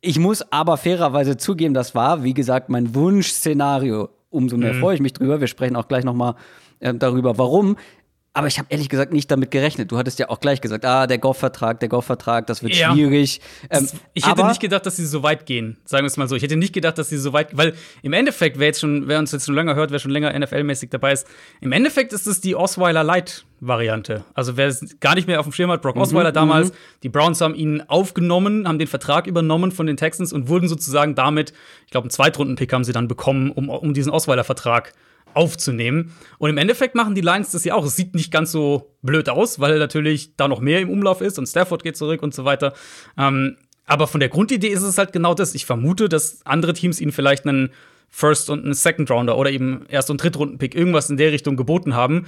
Ich 0.01 0.19
muss 0.19 0.43
aber 0.51 0.77
fairerweise 0.79 1.37
zugeben, 1.37 1.75
das 1.75 1.95
war, 1.95 2.25
wie 2.25 2.35
gesagt, 2.35 2.69
mein 2.69 2.95
Wunschszenario 2.95 4.09
umso 4.33 4.57
mehr 4.57 4.75
mhm. 4.75 4.81
freue 4.81 4.95
ich 4.95 5.01
mich 5.01 5.13
drüber. 5.13 5.41
Wir 5.41 5.47
sprechen 5.47 5.77
auch 5.77 5.87
gleich 5.87 6.05
noch 6.05 6.15
mal 6.15 6.35
äh, 6.81 6.93
darüber, 6.95 7.39
warum. 7.39 7.77
Aber 8.35 8.47
ich 8.47 8.59
habe 8.59 8.67
ehrlich 8.71 8.89
gesagt 8.89 9.13
nicht 9.13 9.31
damit 9.31 9.51
gerechnet. 9.51 9.93
Du 9.93 9.99
hattest 9.99 10.19
ja 10.19 10.31
auch 10.31 10.41
gleich 10.41 10.63
gesagt, 10.63 10.87
ah, 10.87 11.07
der 11.07 11.19
Goff-Vertrag, 11.19 11.81
der 11.81 11.91
Goff-Vertrag, 11.91 12.47
das 12.47 12.63
wird 12.63 12.75
ja. 12.75 12.91
schwierig. 12.91 13.43
Ähm, 13.69 13.87
ich 14.15 14.27
hätte 14.27 14.47
nicht 14.47 14.61
gedacht, 14.61 14.87
dass 14.87 14.97
sie 14.97 15.05
so 15.05 15.23
weit 15.23 15.45
gehen. 15.45 15.77
Sagen 15.85 16.05
wir 16.05 16.07
es 16.07 16.17
mal 16.17 16.27
so. 16.29 16.35
Ich 16.35 16.43
hätte 16.43 16.57
nicht 16.57 16.73
gedacht, 16.73 16.97
dass 16.97 17.11
sie 17.11 17.19
so 17.19 17.35
weit, 17.35 17.55
weil 17.59 17.75
im 18.01 18.15
Endeffekt, 18.15 18.59
wer 18.59 18.69
jetzt 18.69 18.81
schon, 18.81 19.07
wer 19.07 19.19
uns 19.19 19.33
jetzt 19.33 19.45
schon 19.45 19.55
länger 19.55 19.75
hört, 19.75 19.91
wer 19.91 19.99
schon 19.99 20.13
länger 20.13 20.35
NFL-mäßig 20.35 20.89
dabei 20.89 21.13
ist, 21.13 21.27
im 21.61 21.73
Endeffekt 21.73 22.15
ist 22.15 22.27
es 22.27 22.41
die 22.41 22.57
Osweiler 22.57 23.05
Light-Variante. 23.05 24.25
Also 24.33 24.57
wer 24.57 24.67
es 24.67 24.97
gar 25.01 25.15
nicht 25.15 25.29
mehr 25.29 25.39
auf 25.39 25.45
dem 25.45 25.53
Schirm 25.53 25.71
hat, 25.71 25.83
Brock 25.83 25.97
mhm, 25.97 26.03
Osweiler 26.03 26.33
damals, 26.33 26.71
mhm. 26.71 26.77
die 27.03 27.11
Browns 27.11 27.43
haben 27.43 27.55
ihn 27.55 27.83
aufgenommen, 27.83 28.67
haben 28.67 28.79
den 28.79 28.89
Vertrag 28.89 29.27
übernommen 29.27 29.73
von 29.73 29.87
den 29.87 29.99
Texans 29.99 30.33
und 30.33 30.49
wurden 30.49 30.69
sozusagen 30.69 31.15
damit, 31.15 31.53
ich 31.85 31.91
glaube, 31.91 32.07
einen 32.07 32.11
Zweitrunden-Pick 32.11 32.73
haben 32.73 32.85
sie 32.85 32.93
dann 32.93 33.09
bekommen, 33.09 33.51
um, 33.51 33.69
um 33.69 33.93
diesen 33.93 34.11
Osweiler-Vertrag 34.11 34.95
aufzunehmen. 35.35 36.13
Und 36.39 36.51
im 36.51 36.59
Endeffekt 36.59 36.95
machen 36.95 37.15
die 37.15 37.21
Lions 37.21 37.51
das 37.51 37.65
ja 37.65 37.75
auch. 37.75 37.85
Es 37.85 37.97
sieht 37.97 38.15
nicht 38.15 38.31
ganz 38.31 38.53
so 38.53 38.95
blöd 39.03 39.29
aus, 39.29 39.61
weil 39.61 39.79
natürlich 39.79 40.37
da 40.37 40.49
noch 40.49 40.61
mehr 40.61 40.81
im 40.81 40.91
Umlauf 40.91 41.21
ist 41.21 41.39
und 41.39 41.47
Stafford 41.47 41.83
geht 41.83 41.97
zurück 41.97 42.23
und 42.23 42.35
so 42.35 42.45
weiter. 42.45 42.75
Ähm, 43.19 43.57
aber 43.87 44.07
von 44.07 44.21
der 44.21 44.29
Grundidee 44.29 44.69
ist 44.69 44.83
es 44.83 44.99
halt 44.99 45.13
genau 45.13 45.35
das. 45.35 45.55
Ich 45.55 45.67
vermute, 45.67 46.09
dass 46.09 46.45
andere 46.47 46.73
Teams 46.73 47.01
ihnen 47.01 47.13
vielleicht 47.13 47.47
einen 47.47 47.71
First- 48.09 48.51
und 48.51 48.65
einen 48.65 48.75
Second-Rounder 48.75 49.37
oder 49.37 49.51
eben 49.51 49.87
Erst- 49.89 50.11
und 50.11 50.23
Drittrunden-Pick 50.23 50.75
irgendwas 50.75 51.11
in 51.11 51.17
der 51.17 51.33
Richtung 51.33 51.57
geboten 51.57 51.95
haben. 51.95 52.27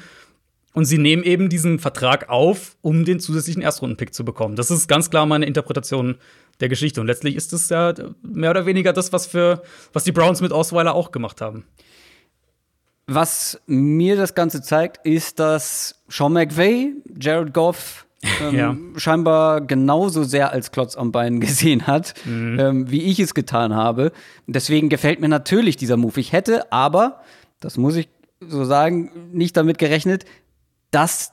Und 0.73 0.87
sie 0.87 0.99
nehmen 0.99 1.23
eben 1.23 1.49
diesen 1.49 1.79
Vertrag 1.79 2.29
auf, 2.29 2.77
um 2.83 3.05
den 3.05 3.21
zusätzlichen 3.21 3.63
Erstrunden-Pick 3.63 4.13
zu 4.13 4.25
bekommen. 4.25 4.57
Das 4.57 4.73
ist 4.73 4.89
ganz 4.89 5.09
klar 5.09 5.25
meine 5.25 5.47
Interpretation 5.47 6.17
der 6.59 6.69
Geschichte. 6.69 7.01
Und 7.01 7.07
letztlich 7.07 7.37
ist 7.37 7.53
es 7.53 7.69
ja 7.69 7.95
mehr 8.23 8.51
oder 8.51 8.67
weniger 8.67 8.93
das, 8.93 9.13
was, 9.13 9.27
für, 9.27 9.63
was 9.93 10.03
die 10.03 10.13
Browns 10.13 10.41
mit 10.41 10.51
Osweiler 10.53 10.95
auch 10.95 11.13
gemacht 11.13 11.41
haben. 11.41 11.65
Was 13.07 13.61
mir 13.67 14.17
das 14.17 14.35
Ganze 14.35 14.63
zeigt, 14.63 15.07
ist, 15.07 15.39
dass 15.39 16.03
Sean 16.09 16.33
McVay 16.33 16.95
Jared 17.21 17.53
Goff 17.53 18.07
ähm, 18.43 18.55
ja. 18.55 18.77
scheinbar 18.97 19.61
genauso 19.61 20.25
sehr 20.25 20.51
als 20.53 20.73
Klotz 20.73 20.97
am 20.97 21.13
Bein 21.13 21.41
gesehen 21.41 21.87
hat, 21.87 22.15
mhm. 22.25 22.59
ähm, 22.59 22.91
wie 22.91 23.03
ich 23.03 23.21
es 23.21 23.35
getan 23.35 23.75
habe. 23.75 24.13
Deswegen 24.47 24.89
gefällt 24.89 25.21
mir 25.21 25.29
natürlich 25.29 25.77
dieser 25.77 25.97
Move. 25.97 26.19
Ich 26.21 26.33
hätte 26.33 26.73
aber, 26.73 27.21
das 27.61 27.77
muss 27.77 27.97
ich 27.97 28.09
so 28.41 28.65
sagen, 28.65 29.11
nicht 29.33 29.57
damit 29.57 29.79
gerechnet, 29.79 30.25
dass 30.91 31.33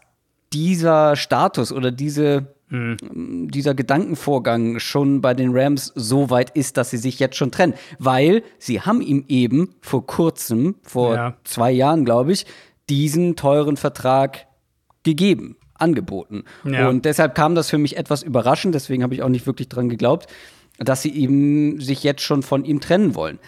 dieser 0.53 1.15
Status 1.15 1.71
oder 1.71 1.91
diese 1.91 2.47
mhm. 2.71 3.49
dieser 3.51 3.75
Gedankenvorgang 3.75 4.79
schon 4.79 5.21
bei 5.21 5.33
den 5.33 5.51
Rams 5.53 5.91
so 5.95 6.29
weit 6.29 6.49
ist, 6.51 6.77
dass 6.77 6.89
sie 6.89 6.97
sich 6.97 7.19
jetzt 7.19 7.35
schon 7.35 7.51
trennen. 7.51 7.75
Weil 7.99 8.43
sie 8.57 8.81
haben 8.81 9.01
ihm 9.01 9.25
eben 9.27 9.75
vor 9.81 10.05
kurzem, 10.07 10.75
vor 10.81 11.15
ja. 11.15 11.37
zwei 11.43 11.71
Jahren, 11.71 12.05
glaube 12.05 12.31
ich, 12.31 12.45
diesen 12.89 13.35
teuren 13.35 13.77
Vertrag 13.77 14.47
gegeben, 15.03 15.57
angeboten. 15.75 16.43
Ja. 16.63 16.89
Und 16.89 17.05
deshalb 17.05 17.35
kam 17.35 17.55
das 17.55 17.69
für 17.69 17.77
mich 17.77 17.97
etwas 17.97 18.23
überraschend, 18.23 18.75
deswegen 18.75 19.03
habe 19.03 19.13
ich 19.13 19.21
auch 19.21 19.29
nicht 19.29 19.45
wirklich 19.45 19.69
dran 19.69 19.89
geglaubt, 19.89 20.27
dass 20.77 21.01
sie 21.01 21.13
eben 21.13 21.79
sich 21.79 22.03
jetzt 22.03 22.21
schon 22.21 22.43
von 22.43 22.65
ihm 22.65 22.79
trennen 22.79 23.15
wollen. 23.15 23.39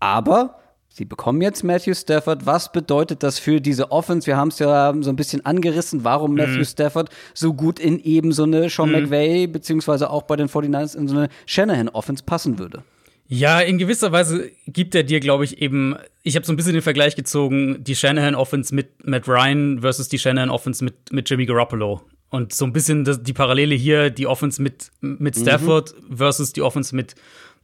Aber 0.00 0.61
Sie 0.94 1.06
bekommen 1.06 1.40
jetzt 1.40 1.64
Matthew 1.64 1.94
Stafford. 1.94 2.44
Was 2.44 2.70
bedeutet 2.70 3.22
das 3.22 3.38
für 3.38 3.62
diese 3.62 3.90
Offense? 3.90 4.26
Wir 4.26 4.36
haben 4.36 4.48
es 4.48 4.58
ja 4.58 4.92
so 5.00 5.08
ein 5.08 5.16
bisschen 5.16 5.44
angerissen, 5.46 6.04
warum 6.04 6.32
mhm. 6.32 6.36
Matthew 6.36 6.64
Stafford 6.64 7.08
so 7.32 7.54
gut 7.54 7.78
in 7.78 7.98
eben 7.98 8.32
so 8.32 8.42
eine 8.42 8.68
Sean 8.68 8.90
mhm. 8.90 9.04
McVay, 9.04 9.46
beziehungsweise 9.46 10.10
auch 10.10 10.24
bei 10.24 10.36
den 10.36 10.48
49ers 10.48 10.94
in 10.94 11.08
so 11.08 11.16
eine 11.16 11.28
Shanahan-Offense 11.46 12.24
passen 12.24 12.58
würde. 12.58 12.82
Ja, 13.26 13.60
in 13.60 13.78
gewisser 13.78 14.12
Weise 14.12 14.50
gibt 14.66 14.94
er 14.94 15.02
dir, 15.02 15.20
glaube 15.20 15.44
ich, 15.44 15.62
eben, 15.62 15.96
ich 16.22 16.36
habe 16.36 16.44
so 16.44 16.52
ein 16.52 16.56
bisschen 16.56 16.74
den 16.74 16.82
Vergleich 16.82 17.16
gezogen, 17.16 17.82
die 17.82 17.96
Shanahan-Offense 17.96 18.74
mit 18.74 19.06
Matt 19.06 19.26
Ryan 19.26 19.80
versus 19.80 20.10
die 20.10 20.18
Shanahan-Offense 20.18 20.84
mit, 20.84 21.10
mit 21.10 21.30
Jimmy 21.30 21.46
Garoppolo. 21.46 22.02
Und 22.28 22.52
so 22.52 22.66
ein 22.66 22.74
bisschen 22.74 23.06
die 23.24 23.32
Parallele 23.32 23.74
hier, 23.74 24.10
die 24.10 24.26
Offense 24.26 24.60
mit, 24.60 24.90
mit 25.00 25.38
mhm. 25.38 25.40
Stafford 25.40 25.94
mhm. 25.94 26.18
versus 26.18 26.52
die 26.52 26.60
Offense 26.60 26.94
mit 26.94 27.14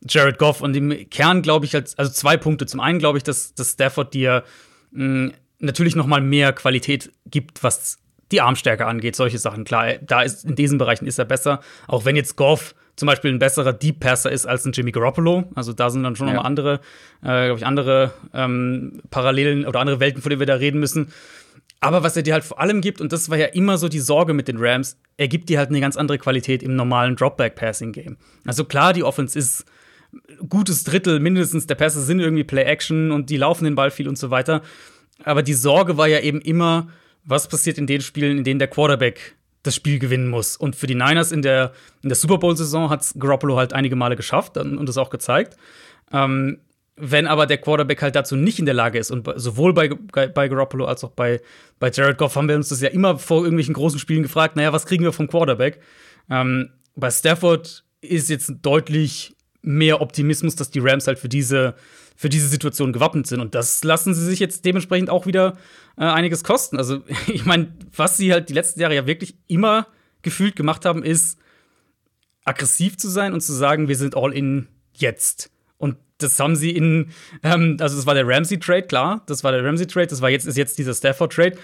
Jared 0.06 0.38
Goff. 0.38 0.60
Und 0.60 0.76
im 0.76 1.08
Kern 1.10 1.42
glaube 1.42 1.66
ich, 1.66 1.74
als, 1.74 1.98
also 1.98 2.12
zwei 2.12 2.36
Punkte. 2.36 2.66
Zum 2.66 2.80
einen 2.80 2.98
glaube 2.98 3.18
ich, 3.18 3.24
dass, 3.24 3.54
dass 3.54 3.72
Stafford 3.72 4.14
dir 4.14 4.44
mh, 4.92 5.04
hm, 5.04 5.32
natürlich 5.60 5.96
noch 5.96 6.06
mal 6.06 6.20
mehr 6.20 6.52
Qualität 6.52 7.10
gibt, 7.26 7.62
was 7.62 7.98
die 8.30 8.40
Armstärke 8.40 8.86
angeht, 8.86 9.16
solche 9.16 9.38
Sachen. 9.38 9.64
Klar, 9.64 9.94
da 10.02 10.22
ist 10.22 10.44
in 10.44 10.54
diesen 10.54 10.78
Bereichen 10.78 11.06
ist 11.06 11.18
er 11.18 11.24
besser. 11.24 11.60
Auch 11.86 12.04
wenn 12.04 12.14
jetzt 12.14 12.36
Goff 12.36 12.74
zum 12.96 13.06
Beispiel 13.06 13.32
ein 13.32 13.38
besserer 13.38 13.72
Deep 13.72 14.00
Passer 14.00 14.30
ist 14.30 14.44
als 14.44 14.64
ein 14.64 14.72
Jimmy 14.72 14.90
Garoppolo. 14.90 15.44
Also 15.54 15.72
da 15.72 15.88
sind 15.88 16.02
dann 16.02 16.16
schon 16.16 16.26
ja. 16.28 16.34
noch 16.34 16.42
mal 16.42 16.46
andere, 16.46 16.80
äh, 17.22 17.46
glaube 17.46 17.58
ich, 17.58 17.66
andere 17.66 18.12
ähm, 18.34 19.00
Parallelen 19.10 19.64
oder 19.66 19.80
andere 19.80 20.00
Welten, 20.00 20.20
von 20.20 20.30
denen 20.30 20.40
wir 20.40 20.46
da 20.46 20.54
reden 20.54 20.80
müssen. 20.80 21.12
Aber 21.80 22.02
was 22.02 22.16
er 22.16 22.22
dir 22.22 22.34
halt 22.34 22.44
vor 22.44 22.60
allem 22.60 22.80
gibt, 22.80 23.00
und 23.00 23.12
das 23.12 23.30
war 23.30 23.38
ja 23.38 23.46
immer 23.46 23.78
so 23.78 23.88
die 23.88 24.00
Sorge 24.00 24.34
mit 24.34 24.48
den 24.48 24.56
Rams, 24.58 24.98
er 25.16 25.28
gibt 25.28 25.48
dir 25.48 25.58
halt 25.58 25.68
eine 25.68 25.80
ganz 25.80 25.96
andere 25.96 26.18
Qualität 26.18 26.62
im 26.62 26.74
normalen 26.74 27.14
Dropback-Passing-Game. 27.14 28.16
Also 28.44 28.64
klar, 28.64 28.92
die 28.92 29.04
Offense 29.04 29.38
ist 29.38 29.64
gutes 30.48 30.84
Drittel 30.84 31.20
mindestens 31.20 31.66
der 31.66 31.74
Pässe 31.74 32.02
sind 32.02 32.20
irgendwie 32.20 32.44
Play-Action 32.44 33.10
und 33.10 33.30
die 33.30 33.36
laufen 33.36 33.64
den 33.64 33.74
Ball 33.74 33.90
viel 33.90 34.08
und 34.08 34.18
so 34.18 34.30
weiter. 34.30 34.62
Aber 35.24 35.42
die 35.42 35.54
Sorge 35.54 35.96
war 35.96 36.06
ja 36.06 36.20
eben 36.20 36.40
immer, 36.40 36.88
was 37.24 37.48
passiert 37.48 37.78
in 37.78 37.86
den 37.86 38.00
Spielen, 38.00 38.38
in 38.38 38.44
denen 38.44 38.58
der 38.58 38.68
Quarterback 38.68 39.36
das 39.62 39.74
Spiel 39.74 39.98
gewinnen 39.98 40.28
muss. 40.28 40.56
Und 40.56 40.76
für 40.76 40.86
die 40.86 40.94
Niners 40.94 41.32
in 41.32 41.42
der, 41.42 41.72
in 42.02 42.08
der 42.08 42.16
Super 42.16 42.38
Bowl-Saison 42.38 42.90
hat 42.90 43.04
Garoppolo 43.18 43.56
halt 43.56 43.72
einige 43.72 43.96
Male 43.96 44.16
geschafft 44.16 44.56
und 44.56 44.88
das 44.88 44.96
auch 44.96 45.10
gezeigt. 45.10 45.56
Ähm, 46.12 46.60
wenn 46.96 47.26
aber 47.26 47.46
der 47.46 47.58
Quarterback 47.58 48.02
halt 48.02 48.16
dazu 48.16 48.34
nicht 48.34 48.58
in 48.58 48.64
der 48.64 48.74
Lage 48.74 48.98
ist, 48.98 49.10
und 49.10 49.28
sowohl 49.36 49.72
bei, 49.72 49.88
bei 49.88 50.48
Garoppolo 50.48 50.86
als 50.86 51.04
auch 51.04 51.10
bei, 51.10 51.40
bei 51.78 51.90
Jared 51.90 52.18
Goff 52.18 52.34
haben 52.36 52.48
wir 52.48 52.56
uns 52.56 52.70
das 52.70 52.80
ja 52.80 52.88
immer 52.88 53.18
vor 53.18 53.42
irgendwelchen 53.42 53.74
großen 53.74 53.98
Spielen 53.98 54.22
gefragt, 54.22 54.56
naja, 54.56 54.72
was 54.72 54.86
kriegen 54.86 55.04
wir 55.04 55.12
vom 55.12 55.28
Quarterback? 55.28 55.80
Ähm, 56.30 56.70
bei 56.96 57.10
Stafford 57.10 57.84
ist 58.00 58.30
jetzt 58.30 58.52
deutlich 58.62 59.36
mehr 59.62 60.00
Optimismus, 60.00 60.56
dass 60.56 60.70
die 60.70 60.78
Rams 60.78 61.06
halt 61.06 61.18
für 61.18 61.28
diese, 61.28 61.74
für 62.16 62.28
diese 62.28 62.48
Situation 62.48 62.92
gewappnet 62.92 63.26
sind. 63.26 63.40
Und 63.40 63.54
das 63.54 63.84
lassen 63.84 64.14
sie 64.14 64.24
sich 64.24 64.38
jetzt 64.38 64.64
dementsprechend 64.64 65.10
auch 65.10 65.26
wieder 65.26 65.56
äh, 65.96 66.04
einiges 66.04 66.44
kosten. 66.44 66.76
Also, 66.76 67.02
ich 67.26 67.44
meine, 67.44 67.72
was 67.94 68.16
sie 68.16 68.32
halt 68.32 68.48
die 68.48 68.54
letzten 68.54 68.80
Jahre 68.80 68.94
ja 68.94 69.06
wirklich 69.06 69.36
immer 69.46 69.86
gefühlt 70.22 70.56
gemacht 70.56 70.84
haben, 70.84 71.02
ist 71.02 71.38
aggressiv 72.44 72.96
zu 72.96 73.08
sein 73.08 73.32
und 73.34 73.40
zu 73.40 73.52
sagen, 73.52 73.88
wir 73.88 73.96
sind 73.96 74.16
all 74.16 74.32
in 74.32 74.68
jetzt. 74.94 75.50
Und 75.76 75.96
das 76.18 76.38
haben 76.40 76.56
sie 76.56 76.70
in, 76.70 77.10
ähm, 77.42 77.76
also 77.80 77.96
das 77.96 78.06
war 78.06 78.14
der 78.14 78.26
Ramsey-Trade, 78.26 78.82
klar, 78.84 79.22
das 79.26 79.44
war 79.44 79.52
der 79.52 79.64
Ramsey-Trade, 79.64 80.08
das 80.08 80.20
war 80.20 80.30
jetzt, 80.30 80.46
ist 80.46 80.56
jetzt 80.56 80.78
dieser 80.78 80.94
Stafford-Trade. 80.94 81.56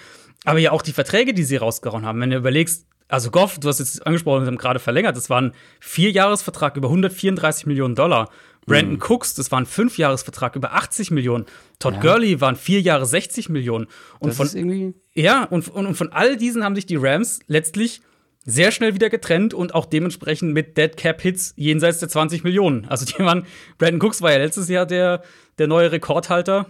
Aber 0.45 0.59
ja 0.59 0.73
auch 0.73 0.83
die 0.83 0.93
Verträge, 0.93 1.33
die 1.33 1.43
sie 1.43 1.57
rausgehauen 1.57 2.05
haben. 2.05 2.21
Wenn 2.21 2.31
du 2.31 2.37
überlegst, 2.37 2.87
also 3.15 3.31
Goff, 3.31 3.59
du 3.59 3.69
hast 3.69 3.79
jetzt 3.79 4.07
angesprochen, 4.07 4.43
wir 4.43 4.49
haben 4.49 4.59
gerade 4.59 4.81
verlängert, 4.81 5.17
das 5.17 5.31
war 5.31 5.41
ein 5.41 5.53
Vierjahresvertrag 5.81 6.77
über 6.77 6.89
134 6.89 7.67
Millionen 7.67 7.95
Dollar. 7.95 8.29
Brandon 8.67 8.95
mhm. 8.95 9.03
Cooks, 9.03 9.35
das 9.35 9.53
war 9.53 9.61
ein 9.61 9.67
Fünfjahresvertrag 9.67 10.57
über 10.57 10.73
80 10.73 11.11
Millionen. 11.11 11.45
Todd 11.79 11.95
ja. 11.95 12.01
Gurley 12.01 12.41
waren 12.41 12.57
vier 12.57 12.81
Jahre 12.81 13.07
60 13.07 13.51
Millionen. 13.51 13.87
Und 14.19 14.39
das 14.39 14.53
von, 14.53 14.95
ja, 15.13 15.45
und, 15.45 15.69
und, 15.69 15.87
und 15.87 15.95
von 15.95 16.13
all 16.13 16.37
diesen 16.37 16.65
haben 16.65 16.75
sich 16.75 16.87
die 16.87 16.97
Rams 16.97 17.41
letztlich 17.47 18.01
sehr 18.45 18.73
schnell 18.73 18.95
wieder 18.95 19.11
getrennt 19.11 19.55
und 19.55 19.75
auch 19.75 19.87
dementsprechend 19.87 20.53
mit 20.53 20.77
Dead 20.77 20.97
Cap 20.97 21.21
Hits 21.21 21.55
jenseits 21.57 21.99
der 21.99 22.09
20 22.09 22.43
Millionen. 22.45 22.87
Also 22.87 23.05
die 23.05 23.19
waren, 23.19 23.47
Brandon 23.79 24.03
Cooks 24.03 24.23
war 24.23 24.33
ja 24.33 24.39
letztes 24.39 24.69
Jahr 24.69 24.87
der, 24.87 25.23
der 25.59 25.67
neue 25.67 25.93
Rekordhalter 25.93 26.67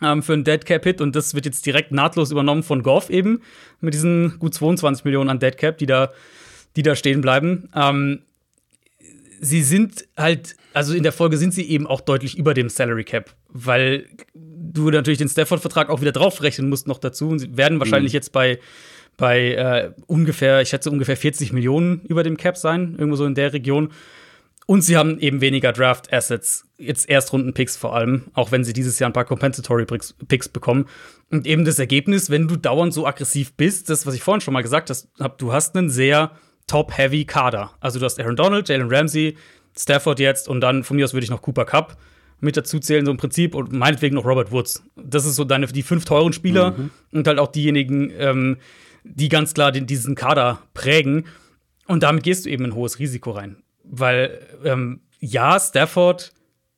ähm, 0.00 0.22
für 0.22 0.32
einen 0.32 0.44
Dead 0.44 0.64
Cap 0.64 0.84
Hit 0.84 1.00
und 1.00 1.14
das 1.14 1.34
wird 1.34 1.44
jetzt 1.44 1.66
direkt 1.66 1.92
nahtlos 1.92 2.30
übernommen 2.30 2.62
von 2.62 2.82
Goff 2.82 3.10
eben 3.10 3.42
mit 3.80 3.94
diesen 3.94 4.38
gut 4.38 4.54
22 4.54 5.04
Millionen 5.04 5.28
an 5.28 5.38
Dead 5.38 5.56
Cap, 5.56 5.78
die 5.78 5.86
da, 5.86 6.10
die 6.76 6.82
da 6.82 6.96
stehen 6.96 7.20
bleiben. 7.20 7.68
Ähm, 7.74 8.22
sie 9.40 9.62
sind 9.62 10.06
halt, 10.16 10.56
also 10.72 10.94
in 10.94 11.02
der 11.02 11.12
Folge 11.12 11.36
sind 11.36 11.52
sie 11.52 11.68
eben 11.68 11.86
auch 11.86 12.00
deutlich 12.00 12.38
über 12.38 12.54
dem 12.54 12.68
Salary 12.68 13.04
Cap, 13.04 13.34
weil 13.48 14.06
du 14.34 14.90
natürlich 14.90 15.18
den 15.18 15.28
Stafford-Vertrag 15.28 15.90
auch 15.90 16.00
wieder 16.00 16.12
draufrechnen 16.12 16.68
musst 16.68 16.86
noch 16.86 16.98
dazu 16.98 17.28
und 17.28 17.38
sie 17.40 17.56
werden 17.56 17.78
wahrscheinlich 17.78 18.12
mhm. 18.12 18.16
jetzt 18.16 18.32
bei 18.32 18.58
bei 19.16 19.52
äh, 19.52 19.90
ungefähr, 20.06 20.62
ich 20.62 20.70
schätze 20.70 20.90
ungefähr 20.90 21.16
40 21.16 21.52
Millionen 21.52 22.00
über 22.06 22.22
dem 22.22 22.36
Cap 22.36 22.56
sein, 22.56 22.96
irgendwo 22.98 23.16
so 23.16 23.26
in 23.26 23.34
der 23.34 23.52
Region. 23.52 23.92
Und 24.72 24.80
sie 24.80 24.96
haben 24.96 25.18
eben 25.18 25.42
weniger 25.42 25.70
Draft-Assets, 25.70 26.64
jetzt 26.78 27.06
Erstrunden-Picks 27.06 27.76
vor 27.76 27.94
allem, 27.94 28.28
auch 28.32 28.52
wenn 28.52 28.64
sie 28.64 28.72
dieses 28.72 28.98
Jahr 28.98 29.10
ein 29.10 29.12
paar 29.12 29.26
Compensatory-Picks 29.26 30.48
bekommen. 30.48 30.86
Und 31.30 31.46
eben 31.46 31.66
das 31.66 31.78
Ergebnis, 31.78 32.30
wenn 32.30 32.48
du 32.48 32.56
dauernd 32.56 32.94
so 32.94 33.06
aggressiv 33.06 33.52
bist, 33.52 33.90
das, 33.90 34.06
was 34.06 34.14
ich 34.14 34.22
vorhin 34.22 34.40
schon 34.40 34.54
mal 34.54 34.62
gesagt 34.62 34.90
habe, 35.20 35.34
du 35.36 35.52
hast 35.52 35.76
einen 35.76 35.90
sehr 35.90 36.30
top-heavy 36.68 37.26
Kader. 37.26 37.72
Also 37.80 37.98
du 37.98 38.06
hast 38.06 38.18
Aaron 38.18 38.34
Donald, 38.34 38.66
Jalen 38.66 38.88
Ramsey, 38.90 39.36
Stafford 39.78 40.18
jetzt 40.20 40.48
und 40.48 40.62
dann 40.62 40.84
von 40.84 40.96
mir 40.96 41.04
aus 41.04 41.12
würde 41.12 41.24
ich 41.24 41.30
noch 41.30 41.42
Cooper 41.42 41.66
Cup 41.66 41.98
mit 42.40 42.56
dazu 42.56 42.78
zählen, 42.78 43.04
so 43.04 43.10
im 43.10 43.18
Prinzip, 43.18 43.54
und 43.54 43.72
meinetwegen 43.72 44.14
noch 44.14 44.24
Robert 44.24 44.52
Woods. 44.52 44.82
Das 44.96 45.26
ist 45.26 45.36
so 45.36 45.44
deine, 45.44 45.66
die 45.66 45.82
fünf 45.82 46.06
teuren 46.06 46.32
Spieler 46.32 46.70
mhm. 46.70 46.90
und 47.12 47.26
halt 47.26 47.38
auch 47.38 47.52
diejenigen, 47.52 48.10
ähm, 48.16 48.56
die 49.04 49.28
ganz 49.28 49.52
klar 49.52 49.70
den, 49.70 49.86
diesen 49.86 50.14
Kader 50.14 50.62
prägen. 50.72 51.26
Und 51.88 52.04
damit 52.04 52.22
gehst 52.22 52.46
du 52.46 52.48
eben 52.48 52.64
ein 52.64 52.74
hohes 52.74 52.98
Risiko 52.98 53.32
rein 53.32 53.58
weil 53.84 54.40
ähm, 54.64 55.00
ja, 55.18 55.58
Stafford 55.58 56.32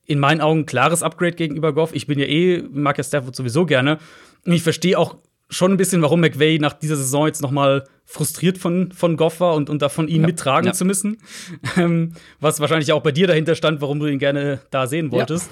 in 0.06 0.18
meinen 0.18 0.40
Augen 0.40 0.66
klares 0.66 1.02
Upgrade 1.02 1.36
gegenüber 1.36 1.72
Goff. 1.72 1.94
Ich 1.94 2.06
bin 2.06 2.18
ja 2.18 2.26
eh, 2.26 2.62
mag 2.70 2.98
ja 2.98 3.04
Stafford 3.04 3.34
sowieso 3.34 3.64
gerne. 3.66 3.98
Und 4.44 4.52
ich 4.52 4.62
verstehe 4.62 4.98
auch 4.98 5.16
schon 5.48 5.72
ein 5.72 5.76
bisschen, 5.76 6.02
warum 6.02 6.20
McVay 6.20 6.58
nach 6.58 6.72
dieser 6.72 6.96
Saison 6.96 7.26
jetzt 7.26 7.42
noch 7.42 7.50
mal 7.50 7.84
frustriert 8.04 8.58
von, 8.58 8.92
von 8.92 9.16
Goff 9.16 9.40
war 9.40 9.54
und, 9.54 9.70
und 9.70 9.80
davon 9.80 10.08
ihn 10.08 10.22
ja, 10.22 10.26
mittragen 10.26 10.66
ja. 10.66 10.72
zu 10.72 10.84
müssen. 10.84 11.18
Ähm, 11.76 12.12
was 12.40 12.60
wahrscheinlich 12.60 12.92
auch 12.92 13.02
bei 13.02 13.10
dir 13.10 13.26
dahinter 13.26 13.54
stand, 13.54 13.80
warum 13.80 13.98
du 13.98 14.06
ihn 14.06 14.18
gerne 14.18 14.60
da 14.70 14.86
sehen 14.86 15.10
wolltest. 15.10 15.50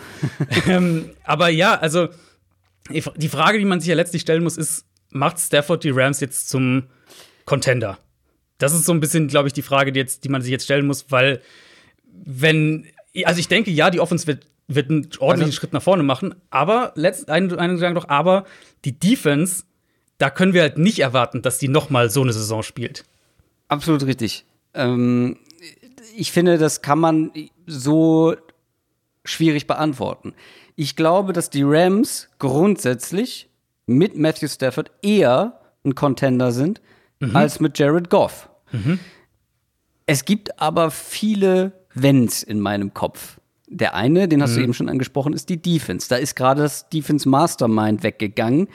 Ja. 0.66 0.74
ähm, 0.76 1.10
aber 1.24 1.48
ja, 1.48 1.74
also 1.74 2.08
die 2.90 3.28
Frage, 3.28 3.58
die 3.58 3.64
man 3.64 3.80
sich 3.80 3.88
ja 3.88 3.96
letztlich 3.96 4.22
stellen 4.22 4.42
muss, 4.42 4.56
ist, 4.56 4.84
macht 5.10 5.40
Stafford 5.40 5.82
die 5.82 5.90
Rams 5.90 6.20
jetzt 6.20 6.48
zum 6.48 6.84
Contender? 7.44 7.98
Das 8.62 8.72
ist 8.72 8.84
so 8.84 8.92
ein 8.92 9.00
bisschen, 9.00 9.28
glaube 9.28 9.48
ich, 9.48 9.52
die 9.52 9.62
Frage, 9.62 9.92
die, 9.92 10.00
jetzt, 10.00 10.24
die 10.24 10.28
man 10.28 10.42
sich 10.42 10.50
jetzt 10.50 10.64
stellen 10.64 10.86
muss, 10.86 11.06
weil 11.10 11.40
wenn, 12.24 12.86
also 13.24 13.40
ich 13.40 13.48
denke, 13.48 13.70
ja, 13.70 13.90
die 13.90 14.00
Offense 14.00 14.26
wird, 14.26 14.46
wird 14.68 14.90
einen 14.90 15.08
ordentlichen 15.18 15.50
also, 15.50 15.52
Schritt 15.52 15.72
nach 15.72 15.82
vorne 15.82 16.02
machen, 16.02 16.34
aber 16.50 16.92
letzt, 16.94 17.28
einen, 17.28 17.58
einen 17.58 17.78
sagen 17.78 17.94
doch, 17.94 18.08
aber 18.08 18.44
die 18.84 18.98
Defense 18.98 19.64
da 20.22 20.30
können 20.30 20.52
wir 20.52 20.62
halt 20.62 20.78
nicht 20.78 21.00
erwarten, 21.00 21.42
dass 21.42 21.58
die 21.58 21.66
noch 21.66 21.90
mal 21.90 22.08
so 22.08 22.22
eine 22.22 22.32
Saison 22.32 22.62
spielt. 22.62 23.04
Absolut 23.66 24.06
richtig. 24.06 24.44
Ähm, 24.72 25.36
ich 26.16 26.30
finde, 26.30 26.58
das 26.58 26.80
kann 26.80 27.00
man 27.00 27.32
so 27.66 28.36
schwierig 29.24 29.66
beantworten. 29.66 30.34
Ich 30.76 30.94
glaube, 30.94 31.32
dass 31.32 31.50
die 31.50 31.64
Rams 31.64 32.28
grundsätzlich 32.38 33.50
mit 33.86 34.16
Matthew 34.16 34.46
Stafford 34.46 34.92
eher 35.02 35.60
ein 35.84 35.96
Contender 35.96 36.52
sind 36.52 36.80
mhm. 37.18 37.34
als 37.34 37.58
mit 37.58 37.76
Jared 37.76 38.08
Goff. 38.08 38.48
Mhm. 38.72 38.98
Es 40.06 40.24
gibt 40.24 40.60
aber 40.60 40.90
viele 40.90 41.72
Wenns 41.94 42.42
in 42.42 42.60
meinem 42.60 42.94
Kopf. 42.94 43.38
Der 43.68 43.94
eine, 43.94 44.28
den 44.28 44.42
hast 44.42 44.52
mhm. 44.52 44.56
du 44.56 44.62
eben 44.62 44.74
schon 44.74 44.88
angesprochen, 44.88 45.32
ist 45.32 45.48
die 45.48 45.60
Defense. 45.60 46.08
Da 46.08 46.16
ist 46.16 46.34
gerade 46.34 46.62
das 46.62 46.88
Defense 46.88 47.28
Mastermind 47.28 48.02
weggegangen 48.02 48.68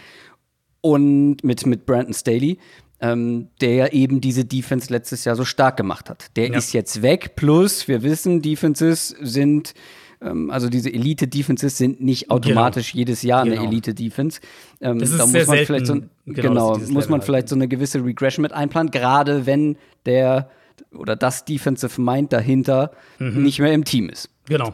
und 0.81 1.43
mit, 1.43 1.65
mit 1.65 1.85
Brandon 1.85 2.13
Staley, 2.13 2.57
ähm, 2.99 3.49
der 3.61 3.73
ja 3.73 3.87
eben 3.87 4.21
diese 4.21 4.45
Defense 4.45 4.91
letztes 4.91 5.25
Jahr 5.25 5.35
so 5.35 5.45
stark 5.45 5.77
gemacht 5.77 6.09
hat. 6.09 6.35
Der 6.35 6.49
ja. 6.49 6.57
ist 6.57 6.73
jetzt 6.73 7.01
weg, 7.01 7.35
plus 7.35 7.87
wir 7.87 8.01
wissen, 8.01 8.41
Defenses 8.41 9.09
sind 9.21 9.73
also 10.19 10.69
diese 10.69 10.91
Elite-Defenses 10.91 11.77
sind 11.77 12.01
nicht 12.01 12.23
genau. 12.23 12.35
automatisch 12.35 12.91
genau. 12.91 12.99
jedes 12.99 13.21
Jahr 13.21 13.43
genau. 13.43 13.61
eine 13.61 13.67
Elite-Defense. 13.69 14.39
Ähm, 14.81 14.99
das 14.99 15.11
ist 15.11 15.19
da 15.19 15.25
muss 15.25 15.47
man 15.47 15.57
vielleicht 15.57 15.85
so, 15.87 15.93
genau, 16.25 16.73
genau 16.73 16.77
muss 16.89 17.09
man 17.09 17.21
vielleicht 17.21 17.49
so 17.49 17.55
eine 17.55 17.67
gewisse 17.67 18.03
Regression 18.03 18.41
mit 18.41 18.53
einplanen, 18.53 18.91
gerade 18.91 19.45
wenn 19.45 19.77
der 20.05 20.49
oder 20.93 21.15
das 21.15 21.45
Defensive 21.45 21.99
Mind 22.01 22.33
dahinter 22.33 22.91
mhm. 23.19 23.43
nicht 23.43 23.59
mehr 23.59 23.73
im 23.73 23.83
Team 23.83 24.09
ist. 24.09 24.29
Genau 24.47 24.73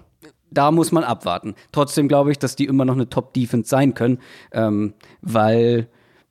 da 0.54 0.72
muss 0.72 0.92
man 0.92 1.04
abwarten. 1.04 1.56
Trotzdem 1.72 2.08
glaube 2.08 2.32
ich, 2.32 2.40
dass 2.40 2.56
die 2.56 2.66
immer 2.66 2.86
noch 2.86 2.94
eine 2.94 3.10
Top-Defense 3.10 3.70
sein 3.70 3.94
können, 3.94 4.20
ähm, 4.52 4.94
weil 5.22 5.88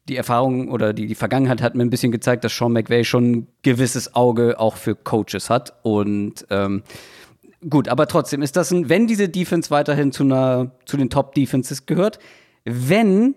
die 0.08 0.16
Erfahrung 0.16 0.68
oder 0.70 0.92
die, 0.92 1.06
die 1.06 1.14
Vergangenheit 1.14 1.62
hat 1.62 1.74
mir 1.74 1.82
ein 1.82 1.90
bisschen 1.90 2.12
gezeigt, 2.12 2.44
dass 2.44 2.56
Sean 2.56 2.72
McVay 2.72 3.04
schon 3.04 3.30
ein 3.30 3.46
gewisses 3.62 4.14
Auge 4.14 4.58
auch 4.58 4.76
für 4.76 4.96
Coaches 4.96 5.48
hat. 5.48 5.74
Und 5.82 6.46
ähm, 6.50 6.82
gut, 7.68 7.88
aber 7.88 8.06
trotzdem 8.06 8.42
ist 8.42 8.56
das 8.56 8.70
ein, 8.70 8.88
wenn 8.88 9.06
diese 9.06 9.28
Defense 9.28 9.70
weiterhin 9.70 10.12
zu, 10.12 10.24
einer, 10.24 10.72
zu 10.84 10.96
den 10.96 11.10
Top-Defenses 11.10 11.86
gehört, 11.86 12.18
wenn 12.64 13.34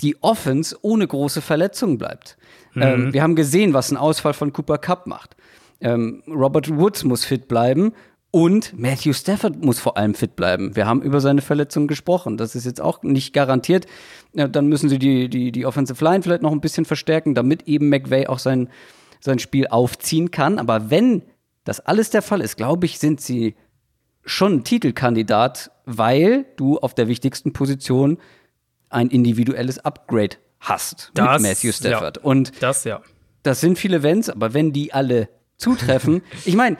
die 0.00 0.22
Offense 0.22 0.76
ohne 0.82 1.06
große 1.06 1.40
Verletzungen 1.40 1.98
bleibt. 1.98 2.36
Mhm. 2.74 2.82
Ähm, 2.82 3.12
wir 3.12 3.22
haben 3.22 3.36
gesehen, 3.36 3.74
was 3.74 3.90
ein 3.90 3.96
Ausfall 3.96 4.34
von 4.34 4.52
Cooper 4.52 4.78
Cup 4.78 5.06
macht. 5.06 5.36
Ähm, 5.80 6.22
Robert 6.28 6.76
Woods 6.76 7.04
muss 7.04 7.24
fit 7.24 7.48
bleiben 7.48 7.92
und 8.30 8.76
Matthew 8.76 9.12
Stafford 9.12 9.64
muss 9.64 9.78
vor 9.78 9.96
allem 9.96 10.14
fit 10.14 10.34
bleiben. 10.34 10.74
Wir 10.74 10.86
haben 10.86 11.02
über 11.02 11.20
seine 11.20 11.40
Verletzung 11.40 11.86
gesprochen. 11.86 12.36
Das 12.36 12.56
ist 12.56 12.64
jetzt 12.64 12.80
auch 12.80 13.02
nicht 13.02 13.32
garantiert. 13.32 13.86
Ja, 14.32 14.48
dann 14.48 14.66
müssen 14.66 14.88
sie 14.88 14.98
die, 14.98 15.28
die, 15.28 15.52
die 15.52 15.66
Offensive 15.66 16.02
Line 16.04 16.22
vielleicht 16.22 16.42
noch 16.42 16.50
ein 16.50 16.60
bisschen 16.60 16.84
verstärken, 16.84 17.34
damit 17.34 17.68
eben 17.68 17.88
McVay 17.88 18.26
auch 18.26 18.40
sein, 18.40 18.68
sein 19.20 19.38
Spiel 19.38 19.68
aufziehen 19.68 20.32
kann. 20.32 20.58
Aber 20.58 20.90
wenn 20.90 21.22
das 21.64 21.80
alles 21.80 22.10
der 22.10 22.22
Fall 22.22 22.40
ist, 22.40 22.56
glaube 22.56 22.86
ich, 22.86 22.98
sind 22.98 23.20
sie 23.20 23.56
schon 24.24 24.54
ein 24.54 24.64
Titelkandidat, 24.64 25.70
weil 25.84 26.46
du 26.56 26.78
auf 26.78 26.94
der 26.94 27.08
wichtigsten 27.08 27.52
Position 27.52 28.18
ein 28.90 29.08
individuelles 29.08 29.78
Upgrade 29.78 30.36
hast 30.60 31.10
das, 31.14 31.42
mit 31.42 31.50
Matthew 31.50 31.72
Stafford. 31.72 32.18
Ja, 32.18 32.22
Und 32.22 32.62
das 32.62 32.84
ja. 32.84 33.02
Das 33.42 33.60
sind 33.60 33.78
viele 33.78 34.02
Wenns, 34.02 34.30
aber 34.30 34.54
wenn 34.54 34.72
die 34.72 34.92
alle 34.92 35.28
zutreffen, 35.56 36.22
ich 36.44 36.56
meine, 36.56 36.76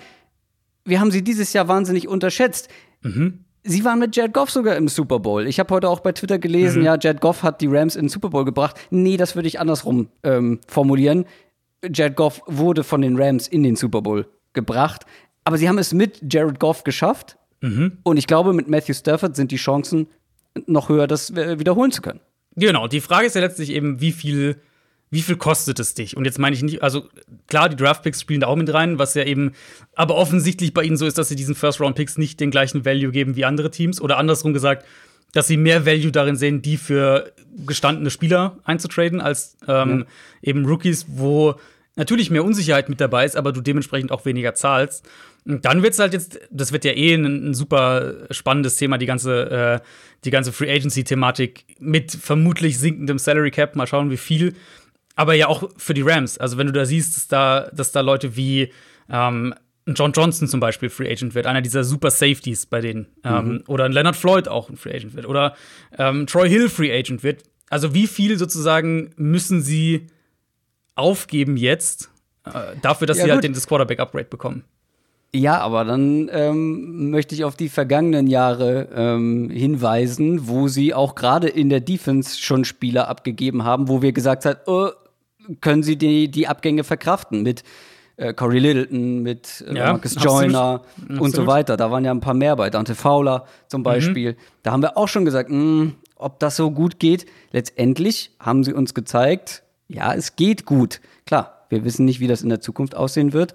wir 0.84 1.00
haben 1.00 1.10
sie 1.10 1.22
dieses 1.22 1.52
Jahr 1.52 1.68
wahnsinnig 1.68 2.08
unterschätzt. 2.08 2.68
Mhm. 3.02 3.44
Sie 3.62 3.84
waren 3.84 3.98
mit 3.98 4.14
Jared 4.14 4.34
Goff 4.34 4.50
sogar 4.50 4.76
im 4.76 4.88
Super 4.88 5.18
Bowl. 5.20 5.46
Ich 5.46 5.58
habe 5.58 5.74
heute 5.74 5.88
auch 5.88 6.00
bei 6.00 6.12
Twitter 6.12 6.38
gelesen, 6.38 6.80
mhm. 6.80 6.86
ja, 6.86 6.98
Jared 7.00 7.20
Goff 7.20 7.42
hat 7.42 7.60
die 7.60 7.66
Rams 7.66 7.96
in 7.96 8.04
den 8.04 8.08
Super 8.10 8.30
Bowl 8.30 8.44
gebracht. 8.44 8.76
Nee, 8.90 9.16
das 9.16 9.34
würde 9.34 9.48
ich 9.48 9.58
andersrum 9.58 10.08
ähm, 10.22 10.60
formulieren. 10.66 11.24
Jared 11.82 12.16
Goff 12.16 12.42
wurde 12.46 12.84
von 12.84 13.02
den 13.02 13.20
Rams 13.20 13.48
in 13.48 13.62
den 13.62 13.76
Super 13.76 14.02
Bowl 14.02 14.26
gebracht. 14.54 15.04
Aber 15.44 15.58
sie 15.58 15.68
haben 15.68 15.78
es 15.78 15.92
mit 15.92 16.32
Jared 16.32 16.58
Goff 16.58 16.84
geschafft. 16.84 17.36
Mhm. 17.60 17.98
Und 18.02 18.16
ich 18.16 18.26
glaube, 18.26 18.52
mit 18.52 18.68
Matthew 18.68 18.94
Stafford 18.94 19.36
sind 19.36 19.50
die 19.50 19.56
Chancen 19.56 20.06
noch 20.66 20.88
höher, 20.88 21.06
das 21.06 21.34
wiederholen 21.34 21.92
zu 21.92 22.00
können. 22.00 22.20
Genau, 22.56 22.86
die 22.86 23.00
Frage 23.00 23.26
ist 23.26 23.34
ja 23.34 23.40
letztlich 23.40 23.70
eben, 23.70 24.00
wie 24.00 24.12
viel 24.12 24.56
wie 25.14 25.22
viel 25.22 25.36
kostet 25.36 25.78
es 25.78 25.94
dich? 25.94 26.16
Und 26.16 26.24
jetzt 26.24 26.40
meine 26.40 26.56
ich 26.56 26.62
nicht, 26.62 26.82
also 26.82 27.08
klar, 27.46 27.68
die 27.68 27.76
Draftpicks 27.76 28.20
spielen 28.20 28.40
da 28.40 28.48
auch 28.48 28.56
mit 28.56 28.74
rein, 28.74 28.98
was 28.98 29.14
ja 29.14 29.22
eben 29.22 29.52
aber 29.94 30.16
offensichtlich 30.16 30.74
bei 30.74 30.82
ihnen 30.82 30.96
so 30.96 31.06
ist, 31.06 31.16
dass 31.18 31.28
sie 31.28 31.36
diesen 31.36 31.54
First-Round-Picks 31.54 32.18
nicht 32.18 32.40
den 32.40 32.50
gleichen 32.50 32.84
Value 32.84 33.12
geben 33.12 33.36
wie 33.36 33.44
andere 33.44 33.70
Teams. 33.70 34.00
Oder 34.00 34.18
andersrum 34.18 34.52
gesagt, 34.52 34.84
dass 35.32 35.46
sie 35.46 35.56
mehr 35.56 35.86
Value 35.86 36.10
darin 36.10 36.34
sehen, 36.34 36.62
die 36.62 36.76
für 36.76 37.32
gestandene 37.64 38.10
Spieler 38.10 38.58
einzutraden, 38.64 39.20
als 39.20 39.56
ähm, 39.68 40.00
ja. 40.42 40.50
eben 40.50 40.64
Rookies, 40.64 41.06
wo 41.08 41.54
natürlich 41.96 42.30
mehr 42.30 42.44
Unsicherheit 42.44 42.88
mit 42.88 43.00
dabei 43.00 43.24
ist, 43.24 43.36
aber 43.36 43.52
du 43.52 43.60
dementsprechend 43.60 44.12
auch 44.12 44.24
weniger 44.24 44.54
zahlst. 44.54 45.08
Und 45.46 45.64
dann 45.64 45.82
wird's 45.82 45.98
halt 45.98 46.12
jetzt, 46.12 46.40
das 46.50 46.72
wird 46.72 46.84
ja 46.84 46.92
eh 46.92 47.14
ein, 47.14 47.50
ein 47.50 47.54
super 47.54 48.14
spannendes 48.30 48.76
Thema, 48.76 48.98
die 48.98 49.06
ganze, 49.06 49.50
äh, 49.50 49.80
die 50.24 50.30
ganze 50.30 50.52
Free 50.52 50.72
Agency-Thematik 50.72 51.64
mit 51.78 52.12
vermutlich 52.12 52.78
sinkendem 52.78 53.18
Salary 53.18 53.50
Cap. 53.50 53.76
Mal 53.76 53.86
schauen, 53.86 54.10
wie 54.10 54.16
viel 54.16 54.54
aber 55.16 55.34
ja 55.34 55.48
auch 55.48 55.70
für 55.76 55.94
die 55.94 56.02
Rams. 56.02 56.38
Also 56.38 56.58
wenn 56.58 56.66
du 56.66 56.72
da 56.72 56.84
siehst, 56.84 57.16
dass 57.16 57.28
da, 57.28 57.70
dass 57.72 57.92
da 57.92 58.00
Leute 58.00 58.36
wie 58.36 58.72
ähm, 59.08 59.54
John 59.86 60.12
Johnson 60.12 60.48
zum 60.48 60.60
Beispiel 60.60 60.88
Free 60.88 61.10
Agent 61.10 61.34
wird, 61.34 61.46
einer 61.46 61.60
dieser 61.60 61.84
super 61.84 62.10
Safeties 62.10 62.66
bei 62.66 62.80
denen. 62.80 63.06
Ähm, 63.22 63.32
mhm. 63.32 63.50
Ähm, 63.50 63.64
oder 63.66 63.84
ein 63.84 63.92
Leonard 63.92 64.16
Floyd 64.16 64.48
auch 64.48 64.68
ein 64.70 64.76
Free 64.76 64.94
Agent 64.94 65.14
wird. 65.14 65.26
Oder 65.26 65.54
ähm, 65.98 66.26
Troy 66.26 66.48
Hill 66.48 66.68
Free 66.68 66.92
Agent 66.92 67.22
wird. 67.22 67.42
Also 67.70 67.94
wie 67.94 68.06
viel 68.06 68.38
sozusagen 68.38 69.10
müssen 69.16 69.60
sie 69.60 70.06
aufgeben 70.94 71.56
jetzt 71.56 72.10
äh, 72.46 72.76
dafür, 72.82 73.06
dass 73.06 73.18
ja, 73.18 73.24
sie 73.24 73.32
halt 73.32 73.44
den, 73.44 73.52
das 73.52 73.66
Quarterback-Upgrade 73.66 74.26
bekommen? 74.26 74.64
Ja, 75.34 75.58
aber 75.58 75.84
dann 75.84 76.30
ähm, 76.32 77.10
möchte 77.10 77.34
ich 77.34 77.42
auf 77.42 77.56
die 77.56 77.68
vergangenen 77.68 78.28
Jahre 78.28 78.88
ähm, 78.94 79.50
hinweisen, 79.50 80.46
wo 80.46 80.68
sie 80.68 80.94
auch 80.94 81.16
gerade 81.16 81.48
in 81.48 81.70
der 81.70 81.80
Defense 81.80 82.38
schon 82.38 82.64
Spieler 82.64 83.08
abgegeben 83.08 83.64
haben, 83.64 83.88
wo 83.88 84.00
wir 84.00 84.12
gesagt 84.12 84.44
haben, 84.44 84.60
oh, 84.66 84.90
können 85.60 85.82
sie 85.82 85.96
die, 85.96 86.30
die 86.30 86.46
Abgänge 86.46 86.84
verkraften 86.84 87.42
mit 87.42 87.64
äh, 88.16 88.32
Corey 88.32 88.60
Littleton, 88.60 89.22
mit 89.22 89.64
äh, 89.68 89.74
ja, 89.74 89.92
Marcus 89.92 90.14
Joyner 90.14 90.82
absolut. 91.02 91.20
und 91.20 91.34
so 91.34 91.46
weiter. 91.48 91.76
Da 91.76 91.90
waren 91.90 92.04
ja 92.04 92.12
ein 92.12 92.20
paar 92.20 92.34
mehr 92.34 92.54
bei, 92.54 92.70
Dante 92.70 92.94
Fowler 92.94 93.46
zum 93.66 93.80
mhm. 93.80 93.84
Beispiel. 93.84 94.32
Mhm. 94.32 94.36
Da 94.62 94.70
haben 94.70 94.82
wir 94.82 94.96
auch 94.96 95.08
schon 95.08 95.24
gesagt, 95.24 95.50
mh, 95.50 95.56
hm, 95.56 95.94
ob 96.14 96.38
das 96.38 96.54
so 96.54 96.70
gut 96.70 97.00
geht. 97.00 97.26
Letztendlich 97.50 98.30
haben 98.38 98.62
sie 98.62 98.72
uns 98.72 98.94
gezeigt, 98.94 99.63
ja, 99.94 100.12
es 100.14 100.36
geht 100.36 100.64
gut. 100.64 101.00
Klar, 101.26 101.66
wir 101.68 101.84
wissen 101.84 102.04
nicht, 102.04 102.20
wie 102.20 102.26
das 102.26 102.42
in 102.42 102.48
der 102.48 102.60
Zukunft 102.60 102.94
aussehen 102.94 103.32
wird. 103.32 103.54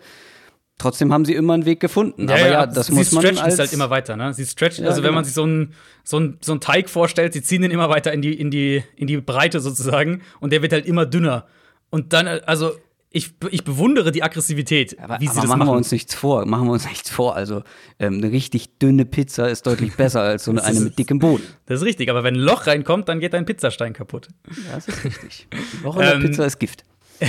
Trotzdem 0.77 1.11
haben 1.11 1.25
sie 1.25 1.33
immer 1.33 1.53
einen 1.53 1.65
Weg 1.65 1.81
gefunden. 1.81 2.29
Ja, 2.29 2.35
Aber 2.35 2.49
ja, 2.49 2.65
das 2.65 2.87
sie 2.87 2.93
muss 2.93 3.11
man 3.11 3.21
stretchen 3.21 3.43
als 3.43 3.59
halt 3.59 3.73
immer 3.73 3.89
weiter, 3.89 4.15
ne? 4.15 4.33
Sie 4.33 4.45
stretchen, 4.45 4.85
ja, 4.85 4.89
also 4.89 5.03
wenn 5.03 5.09
genau. 5.09 5.15
man 5.15 5.25
sich 5.25 5.33
so 5.33 5.43
einen 5.43 5.73
so 6.05 6.17
einen, 6.17 6.37
so 6.39 6.53
einen 6.53 6.61
Teig 6.61 6.89
vorstellt, 6.89 7.33
sie 7.33 7.41
ziehen 7.41 7.61
den 7.61 7.71
immer 7.71 7.89
weiter 7.89 8.13
in 8.13 8.21
die 8.21 8.33
in 8.33 8.49
die 8.49 8.81
in 8.95 9.05
die 9.07 9.17
Breite 9.17 9.59
sozusagen 9.59 10.21
und 10.39 10.53
der 10.53 10.61
wird 10.61 10.71
halt 10.71 10.85
immer 10.85 11.05
dünner. 11.05 11.47
Und 11.89 12.13
dann, 12.13 12.27
also 12.27 12.71
ich, 13.11 13.33
ich 13.49 13.63
bewundere 13.63 14.11
die 14.11 14.21
Aggressivität, 14.21 14.99
aber, 14.99 15.19
wie 15.19 15.25
sie 15.25 15.31
aber 15.31 15.41
das 15.41 15.47
machen. 15.47 15.59
Machen 15.59 15.69
wir 15.69 15.77
uns 15.77 15.91
nichts 15.91 16.13
vor, 16.13 16.45
machen 16.45 16.67
wir 16.67 16.73
uns 16.73 16.87
nichts 16.87 17.09
vor. 17.09 17.35
Also 17.35 17.63
ähm, 17.97 18.15
eine 18.15 18.31
richtig 18.31 18.77
dünne 18.77 19.05
Pizza 19.05 19.49
ist 19.49 19.65
deutlich 19.65 19.95
besser 19.95 20.21
als 20.21 20.43
so 20.43 20.51
eine, 20.51 20.63
eine 20.63 20.79
mit 20.79 20.99
dickem 20.99 21.17
Boden. 21.17 21.43
Das 21.65 21.81
ist 21.81 21.85
richtig, 21.87 22.09
aber 22.09 22.23
wenn 22.23 22.35
ein 22.35 22.41
Loch 22.41 22.67
reinkommt, 22.67 23.09
dann 23.09 23.19
geht 23.19 23.33
dein 23.33 23.45
Pizzastein 23.45 23.93
kaputt. 23.93 24.27
Ja, 24.47 24.75
das 24.75 24.87
ist 24.87 25.03
richtig. 25.03 25.47
Ein 25.51 25.83
Loch 25.83 25.95
in 25.95 26.01
der 26.03 26.13
ähm, 26.15 26.21
Pizza 26.21 26.45
ist 26.45 26.59
Gift. 26.59 26.85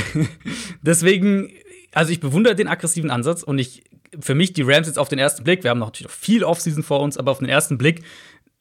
Deswegen, 0.82 1.50
also 1.92 2.12
ich 2.12 2.20
bewundere 2.20 2.54
den 2.54 2.68
aggressiven 2.68 3.10
Ansatz 3.10 3.42
und 3.42 3.58
ich, 3.58 3.82
für 4.20 4.34
mich 4.34 4.52
die 4.52 4.62
Rams 4.62 4.86
jetzt 4.86 4.98
auf 4.98 5.08
den 5.08 5.18
ersten 5.18 5.44
Blick, 5.44 5.64
wir 5.64 5.70
haben 5.70 5.78
natürlich 5.78 6.08
noch 6.08 6.14
viel 6.14 6.44
Offseason 6.44 6.82
vor 6.82 7.00
uns, 7.00 7.16
aber 7.16 7.30
auf 7.30 7.38
den 7.38 7.48
ersten 7.48 7.78
Blick 7.78 8.02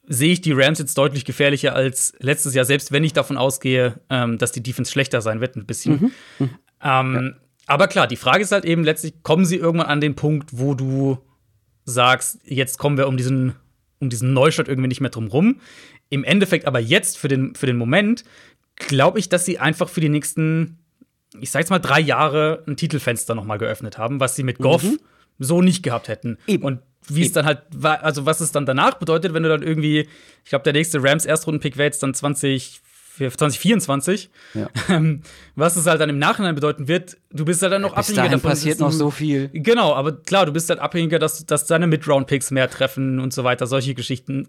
sehe 0.08 0.32
ich 0.32 0.42
die 0.42 0.54
Rams 0.54 0.80
jetzt 0.80 0.98
deutlich 0.98 1.26
gefährlicher 1.26 1.76
als 1.76 2.14
letztes 2.20 2.56
Jahr, 2.56 2.66
selbst 2.66 2.94
wenn 2.94 3.04
ich 3.04 3.14
davon 3.14 3.38
ausgehe, 3.38 4.00
ähm, 4.10 4.38
dass 4.38 4.54
die 4.54 4.64
Defense 4.64 4.92
schlechter 4.92 5.22
sein 5.22 5.42
wird, 5.42 5.58
ein 5.58 5.66
bisschen. 5.66 5.94
Mhm. 5.94 6.12
Mhm. 6.40 6.50
Ähm, 6.84 7.14
ja. 7.14 7.32
Aber 7.68 7.88
klar, 7.88 8.08
die 8.08 8.16
Frage 8.16 8.44
ist 8.44 8.52
halt 8.52 8.66
eben 8.66 8.84
letztlich, 8.84 9.22
kommen 9.24 9.46
sie 9.46 9.58
irgendwann 9.58 9.88
an 9.88 10.02
den 10.02 10.16
Punkt, 10.16 10.50
wo 10.54 10.74
du 10.74 11.20
sagst, 11.86 12.40
jetzt 12.44 12.78
kommen 12.78 12.98
wir 12.98 13.08
um 13.08 13.18
diesen 13.18 13.56
um 14.00 14.10
diesen 14.10 14.34
Neustart 14.34 14.68
irgendwie 14.68 14.88
nicht 14.88 15.02
mehr 15.02 15.10
drum 15.10 15.28
rum. 15.28 15.60
Im 16.10 16.24
Endeffekt 16.24 16.66
aber 16.66 16.80
jetzt 16.80 17.18
für 17.18 17.28
den, 17.28 17.56
für 17.56 17.66
den 17.66 17.78
Moment 17.78 18.24
glaube 18.76 19.20
ich, 19.20 19.30
dass 19.30 19.46
sie 19.46 19.60
einfach 19.60 19.90
für 19.90 20.02
die 20.02 20.10
nächsten, 20.10 20.80
ich 21.40 21.52
sag 21.52 21.60
jetzt 21.60 21.70
mal, 21.70 21.80
drei 21.80 22.00
Jahre 22.00 22.64
ein 22.66 22.78
Titelfenster 22.78 23.36
noch 23.36 23.44
mal 23.44 23.58
geöffnet 23.58 23.98
haben, 23.98 24.20
was 24.20 24.36
sie 24.36 24.44
mit 24.44 24.58
Goff 24.58 24.84
mhm. 24.84 25.00
so 25.38 25.62
nicht 25.62 25.84
gehabt 25.84 26.08
hätten. 26.08 26.38
Eben. 26.48 26.64
Und 26.64 26.80
wie 27.08 27.26
es 27.26 27.32
dann 27.32 27.46
halt 27.46 27.64
also 27.84 28.26
was 28.26 28.40
es 28.40 28.52
dann 28.52 28.66
danach 28.66 28.96
bedeutet, 28.96 29.34
wenn 29.34 29.44
du 29.44 29.50
dann 29.50 29.64
irgendwie, 29.64 30.08
ich 30.44 30.50
glaube, 30.50 30.64
der 30.64 30.74
nächste 30.74 31.04
Rams 31.04 31.26
Erstrundenpick 31.26 31.78
wäre 31.78 31.88
jetzt 31.88 32.04
dann 32.04 32.14
20 32.14 32.82
2024. 33.20 34.30
Ja. 34.54 34.70
Ähm, 34.90 35.22
was 35.56 35.76
es 35.76 35.86
halt 35.86 36.02
dann 36.02 36.10
im 36.10 36.20
Nachhinein 36.20 36.56
bedeuten 36.56 36.88
wird, 36.88 37.18
du 37.32 37.46
bist 37.46 37.62
halt 37.62 37.74
dann 37.74 37.82
noch 37.82 37.96
Bis 37.96 38.10
abhängiger 38.10 38.36
davon. 38.36 38.50
passiert 38.50 38.80
noch 38.80 38.92
so 38.92 39.12
viel. 39.12 39.50
Genau, 39.54 39.94
aber 39.94 40.14
klar, 40.14 40.46
du 40.46 40.52
bist 40.52 40.70
halt 40.70 40.80
abhängiger, 40.80 41.20
dass, 41.20 41.46
dass 41.46 41.68
deine 41.68 41.88
Mid-Round-Picks 41.88 42.52
mehr 42.52 42.70
treffen 42.70 43.20
und 43.20 43.34
so 43.34 43.44
weiter, 43.44 43.68
solche 43.68 43.94
Geschichten. 43.94 44.48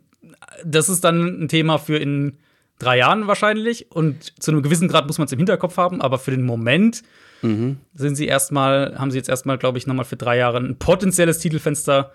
Das 0.65 0.89
ist 0.89 1.05
dann 1.05 1.43
ein 1.45 1.49
Thema 1.49 1.79
für 1.79 1.97
in 1.97 2.39
drei 2.81 2.99
Jahren 2.99 3.27
wahrscheinlich 3.27 3.93
und 3.93 4.43
zu 4.43 4.51
einem 4.51 4.63
gewissen 4.63 4.89
Grad 4.89 5.07
muss 5.07 5.19
man 5.19 5.27
es 5.27 5.33
im 5.33 5.39
Hinterkopf 5.39 5.77
haben, 5.77 6.01
aber 6.01 6.19
für 6.19 6.31
den 6.33 6.43
Moment 6.43 7.03
mhm. 7.43 7.77
sind 7.95 8.17
sie 8.17 8.27
erstmal, 8.27 8.99
haben 8.99 9.11
sie 9.11 9.19
jetzt 9.19 9.29
erstmal, 9.29 9.59
glaube 9.59 9.79
ich, 9.79 9.87
nochmal 9.87 10.07
für 10.07 10.17
drei 10.17 10.39
Jahre 10.39 10.59
ein 10.59 10.79
potenzielles 10.79 11.39
Titelfenster 11.39 12.13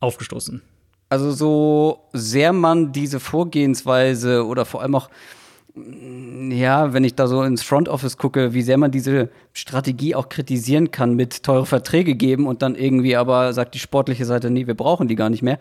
aufgestoßen. 0.00 0.62
Also 1.10 1.32
so 1.32 2.08
sehr 2.12 2.52
man 2.52 2.92
diese 2.92 3.20
Vorgehensweise 3.20 4.46
oder 4.46 4.64
vor 4.64 4.82
allem 4.82 4.94
auch 4.94 5.10
ja, 5.76 6.92
wenn 6.92 7.02
ich 7.02 7.16
da 7.16 7.26
so 7.26 7.42
ins 7.42 7.62
Front 7.62 7.88
Office 7.88 8.16
gucke, 8.16 8.54
wie 8.54 8.62
sehr 8.62 8.78
man 8.78 8.92
diese 8.92 9.30
Strategie 9.52 10.14
auch 10.14 10.28
kritisieren 10.28 10.92
kann 10.92 11.14
mit 11.14 11.42
teure 11.42 11.66
Verträge 11.66 12.14
geben 12.14 12.46
und 12.46 12.62
dann 12.62 12.76
irgendwie 12.76 13.16
aber 13.16 13.52
sagt 13.52 13.74
die 13.74 13.80
sportliche 13.80 14.24
Seite, 14.24 14.50
nee, 14.50 14.68
wir 14.68 14.74
brauchen 14.74 15.08
die 15.08 15.16
gar 15.16 15.30
nicht 15.30 15.42
mehr. 15.42 15.58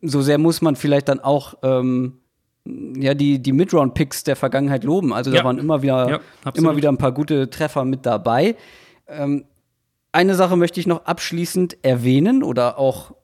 So 0.00 0.22
sehr 0.22 0.38
muss 0.38 0.62
man 0.62 0.76
vielleicht 0.76 1.08
dann 1.08 1.20
auch 1.20 1.54
ähm, 1.62 2.20
ja, 2.64 3.12
die, 3.12 3.42
die 3.42 3.52
Midround-Picks 3.52 4.24
der 4.24 4.36
Vergangenheit 4.36 4.82
loben. 4.84 5.12
Also 5.12 5.30
ja. 5.30 5.38
da 5.38 5.44
waren 5.44 5.58
immer 5.58 5.82
wieder, 5.82 6.08
ja, 6.08 6.20
immer 6.54 6.76
wieder 6.76 6.88
ein 6.88 6.98
paar 6.98 7.12
gute 7.12 7.50
Treffer 7.50 7.84
mit 7.84 8.06
dabei. 8.06 8.56
Ähm, 9.08 9.44
eine 10.12 10.34
Sache 10.36 10.56
möchte 10.56 10.80
ich 10.80 10.86
noch 10.86 11.04
abschließend 11.04 11.78
erwähnen 11.82 12.42
oder 12.42 12.78
auch 12.78 13.14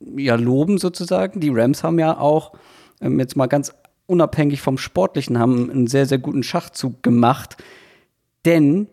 ja, 0.00 0.34
loben 0.34 0.76
sozusagen. 0.76 1.40
Die 1.40 1.50
Rams 1.50 1.82
haben 1.82 1.98
ja 1.98 2.18
auch 2.18 2.52
ähm, 3.00 3.18
jetzt 3.18 3.36
mal 3.36 3.46
ganz 3.46 3.72
unabhängig 4.06 4.60
vom 4.60 4.78
Sportlichen, 4.78 5.38
haben 5.38 5.70
einen 5.70 5.86
sehr, 5.86 6.06
sehr 6.06 6.18
guten 6.18 6.42
Schachzug 6.42 7.02
gemacht. 7.02 7.56
Denn 8.44 8.88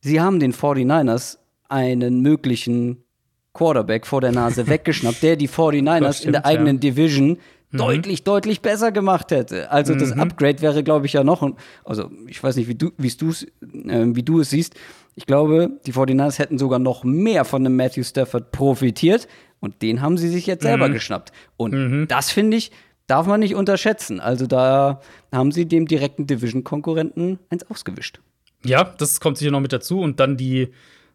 sie 0.00 0.20
haben 0.20 0.40
den 0.40 0.52
49ers 0.52 1.38
einen 1.68 2.20
möglichen 2.20 3.04
Quarterback 3.52 4.06
vor 4.06 4.20
der 4.20 4.32
Nase 4.32 4.66
weggeschnappt, 4.68 5.22
der 5.22 5.36
die 5.36 5.48
49ers 5.48 6.14
stimmt, 6.14 6.26
in 6.26 6.32
der 6.32 6.46
eigenen 6.46 6.76
ja. 6.76 6.80
Division 6.80 7.38
mhm. 7.70 7.76
deutlich, 7.76 8.24
deutlich 8.24 8.60
besser 8.62 8.92
gemacht 8.92 9.30
hätte. 9.30 9.70
Also 9.70 9.94
mhm. 9.94 9.98
das 9.98 10.12
Upgrade 10.12 10.62
wäre, 10.62 10.82
glaube 10.82 11.06
ich, 11.06 11.12
ja 11.12 11.24
noch, 11.24 11.48
also 11.84 12.10
ich 12.26 12.42
weiß 12.42 12.56
nicht, 12.56 12.68
wie 12.68 12.74
du, 12.74 12.92
wie 12.96 13.10
du, 13.10 13.30
äh, 13.30 14.14
wie 14.14 14.22
du 14.22 14.40
es 14.40 14.50
siehst. 14.50 14.74
Ich 15.14 15.26
glaube, 15.26 15.70
die 15.84 15.92
49ers 15.92 16.38
hätten 16.38 16.58
sogar 16.58 16.78
noch 16.78 17.02
mehr 17.04 17.44
von 17.44 17.64
dem 17.64 17.76
Matthew 17.76 18.04
Stafford 18.04 18.52
profitiert 18.52 19.26
und 19.60 19.82
den 19.82 20.00
haben 20.00 20.16
sie 20.16 20.28
sich 20.28 20.46
jetzt 20.46 20.62
selber 20.62 20.88
mhm. 20.88 20.92
geschnappt. 20.92 21.32
Und 21.56 21.72
mhm. 21.74 22.08
das 22.08 22.30
finde 22.30 22.56
ich, 22.56 22.70
darf 23.08 23.26
man 23.26 23.40
nicht 23.40 23.56
unterschätzen. 23.56 24.20
Also 24.20 24.46
da 24.46 25.00
haben 25.32 25.50
sie 25.50 25.66
dem 25.66 25.88
direkten 25.88 26.28
Division-Konkurrenten 26.28 27.40
eins 27.50 27.68
ausgewischt. 27.68 28.20
Ja, 28.64 28.84
das 28.84 29.18
kommt 29.18 29.38
sicher 29.38 29.50
noch 29.50 29.60
mit 29.60 29.72
dazu. 29.72 30.00
Und 30.00 30.20
dann 30.20 30.36
die, 30.36 30.68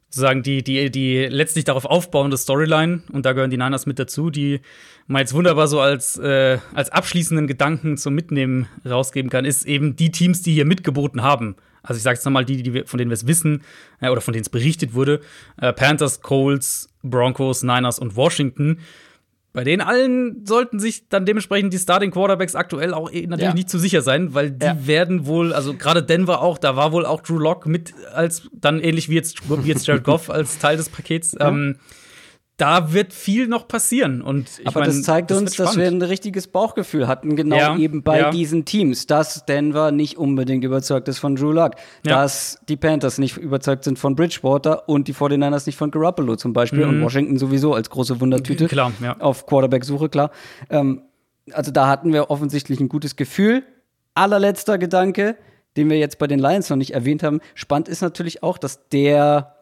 sozusagen, 0.09 0.43
die, 0.43 0.63
die, 0.63 0.91
die 0.91 1.25
letztlich 1.25 1.65
darauf 1.65 1.85
aufbauende 1.85 2.35
Storyline, 2.37 3.03
und 3.11 3.25
da 3.25 3.33
gehören 3.33 3.51
die 3.51 3.57
Niners 3.57 3.85
mit 3.85 3.99
dazu, 3.99 4.29
die 4.29 4.59
man 5.07 5.21
jetzt 5.21 5.33
wunderbar 5.33 5.67
so 5.67 5.79
als, 5.79 6.17
äh, 6.17 6.57
als 6.73 6.89
abschließenden 6.89 7.47
Gedanken 7.47 7.97
zum 7.97 8.15
Mitnehmen 8.15 8.67
rausgeben 8.85 9.29
kann, 9.29 9.45
ist 9.45 9.65
eben 9.65 9.95
die 9.95 10.11
Teams, 10.11 10.41
die 10.41 10.53
hier 10.53 10.65
mitgeboten 10.65 11.21
haben. 11.21 11.55
Also 11.83 11.97
ich 11.97 12.03
sage 12.03 12.15
jetzt 12.15 12.25
nochmal 12.25 12.45
die, 12.45 12.63
die 12.63 12.83
von 12.85 12.97
denen 12.97 13.11
wir 13.11 13.15
es 13.15 13.27
wissen, 13.27 13.61
äh, 13.99 14.09
oder 14.09 14.21
von 14.21 14.33
denen 14.33 14.43
es 14.43 14.49
berichtet 14.49 14.93
wurde. 14.93 15.19
Äh, 15.57 15.73
Panthers, 15.73 16.21
Colts, 16.21 16.89
Broncos, 17.03 17.61
Niners 17.61 17.99
und 17.99 18.15
Washington 18.15 18.79
bei 19.53 19.63
denen 19.63 19.81
allen 19.81 20.45
sollten 20.45 20.79
sich 20.79 21.07
dann 21.09 21.27
dementsprechend 21.27 21.73
die 21.73 21.77
Starting 21.77 22.09
Quarterbacks 22.09 22.55
aktuell 22.55 22.93
auch 22.93 23.11
eh 23.11 23.27
natürlich 23.27 23.49
ja. 23.49 23.53
nicht 23.53 23.69
zu 23.69 23.77
sicher 23.77 24.01
sein, 24.01 24.33
weil 24.33 24.49
die 24.49 24.65
ja. 24.65 24.87
werden 24.87 25.27
wohl, 25.27 25.53
also 25.53 25.75
gerade 25.75 26.01
Denver 26.01 26.41
auch, 26.41 26.57
da 26.57 26.75
war 26.75 26.91
wohl 26.91 27.05
auch 27.05 27.21
Drew 27.21 27.37
Lock 27.37 27.67
mit 27.67 27.93
als 28.13 28.49
dann 28.51 28.79
ähnlich 28.79 29.09
wie 29.09 29.15
jetzt, 29.15 29.47
wie 29.47 29.69
jetzt 29.69 29.85
Jared 29.85 30.03
Goff 30.03 30.31
als 30.31 30.57
Teil 30.57 30.77
des 30.77 30.89
Pakets. 30.89 31.35
Ja. 31.39 31.47
Da 32.57 32.93
wird 32.93 33.13
viel 33.13 33.47
noch 33.47 33.67
passieren. 33.67 34.21
Und 34.21 34.59
ich 34.59 34.67
Aber 34.67 34.81
mein, 34.81 34.89
das 34.89 35.01
zeigt 35.01 35.31
das 35.31 35.39
uns, 35.39 35.55
dass 35.55 35.75
wir 35.75 35.87
ein 35.87 36.01
richtiges 36.01 36.47
Bauchgefühl 36.47 37.07
hatten, 37.07 37.35
genau 37.35 37.55
ja, 37.55 37.77
eben 37.77 38.03
bei 38.03 38.19
ja. 38.19 38.29
diesen 38.29 38.63
Teams, 38.63 39.07
dass 39.07 39.45
Denver 39.45 39.91
nicht 39.91 40.17
unbedingt 40.17 40.63
überzeugt 40.63 41.07
ist 41.07 41.17
von 41.17 41.35
Drew 41.35 41.51
Luck, 41.51 41.71
ja. 42.05 42.21
dass 42.21 42.59
die 42.69 42.77
Panthers 42.77 43.17
nicht 43.17 43.37
überzeugt 43.37 43.83
sind 43.83 43.97
von 43.97 44.15
Bridgewater 44.15 44.87
und 44.87 45.07
die 45.07 45.15
49ers 45.15 45.65
nicht 45.65 45.77
von 45.77 45.89
Garoppolo 45.89 46.35
zum 46.35 46.53
Beispiel 46.53 46.85
mhm. 46.85 46.89
und 46.89 47.01
Washington 47.01 47.37
sowieso 47.39 47.73
als 47.73 47.89
große 47.89 48.21
Wundertüte 48.21 48.67
klar, 48.67 48.91
auf 49.19 49.47
Quarterback-Suche, 49.47 50.09
klar. 50.09 50.29
Ähm, 50.69 51.01
also 51.51 51.71
da 51.71 51.87
hatten 51.87 52.13
wir 52.13 52.29
offensichtlich 52.29 52.79
ein 52.79 52.87
gutes 52.87 53.15
Gefühl. 53.15 53.63
Allerletzter 54.13 54.77
Gedanke, 54.77 55.37
den 55.75 55.89
wir 55.89 55.97
jetzt 55.97 56.19
bei 56.19 56.27
den 56.27 56.37
Lions 56.37 56.69
noch 56.69 56.77
nicht 56.77 56.93
erwähnt 56.93 57.23
haben. 57.23 57.41
Spannend 57.55 57.89
ist 57.89 58.01
natürlich 58.01 58.43
auch, 58.43 58.59
dass 58.59 58.87
der 58.89 59.55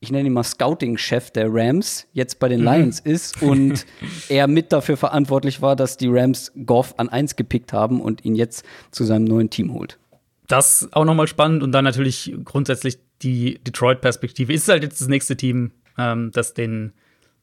ich 0.00 0.12
nenne 0.12 0.28
ihn 0.28 0.32
mal 0.32 0.44
Scouting-Chef 0.44 1.30
der 1.30 1.48
Rams, 1.50 2.06
jetzt 2.12 2.38
bei 2.38 2.48
den 2.48 2.60
mhm. 2.60 2.66
Lions 2.66 3.00
ist 3.00 3.42
und 3.42 3.84
er 4.28 4.46
mit 4.46 4.72
dafür 4.72 4.96
verantwortlich 4.96 5.60
war, 5.60 5.76
dass 5.76 5.96
die 5.96 6.08
Rams 6.08 6.52
Goff 6.66 6.94
an 6.98 7.08
eins 7.08 7.36
gepickt 7.36 7.72
haben 7.72 8.00
und 8.00 8.24
ihn 8.24 8.34
jetzt 8.34 8.64
zu 8.90 9.04
seinem 9.04 9.24
neuen 9.24 9.50
Team 9.50 9.72
holt. 9.72 9.98
Das 10.46 10.88
auch 10.92 11.04
nochmal 11.04 11.26
spannend 11.26 11.62
und 11.62 11.72
dann 11.72 11.84
natürlich 11.84 12.34
grundsätzlich 12.44 12.98
die 13.22 13.58
Detroit-Perspektive. 13.58 14.52
Ist 14.52 14.68
halt 14.68 14.82
jetzt 14.82 15.00
das 15.00 15.08
nächste 15.08 15.36
Team, 15.36 15.72
ähm, 15.98 16.30
das 16.32 16.54
den, 16.54 16.92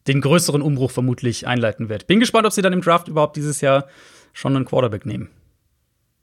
den 0.07 0.21
größeren 0.21 0.61
Umbruch 0.61 0.91
vermutlich 0.91 1.45
einleiten 1.45 1.89
wird. 1.89 2.07
Bin 2.07 2.19
gespannt, 2.19 2.47
ob 2.47 2.53
sie 2.53 2.61
dann 2.61 2.73
im 2.73 2.81
Draft 2.81 3.07
überhaupt 3.07 3.35
dieses 3.35 3.61
Jahr 3.61 3.87
schon 4.33 4.55
einen 4.55 4.65
Quarterback 4.65 5.05
nehmen. 5.05 5.29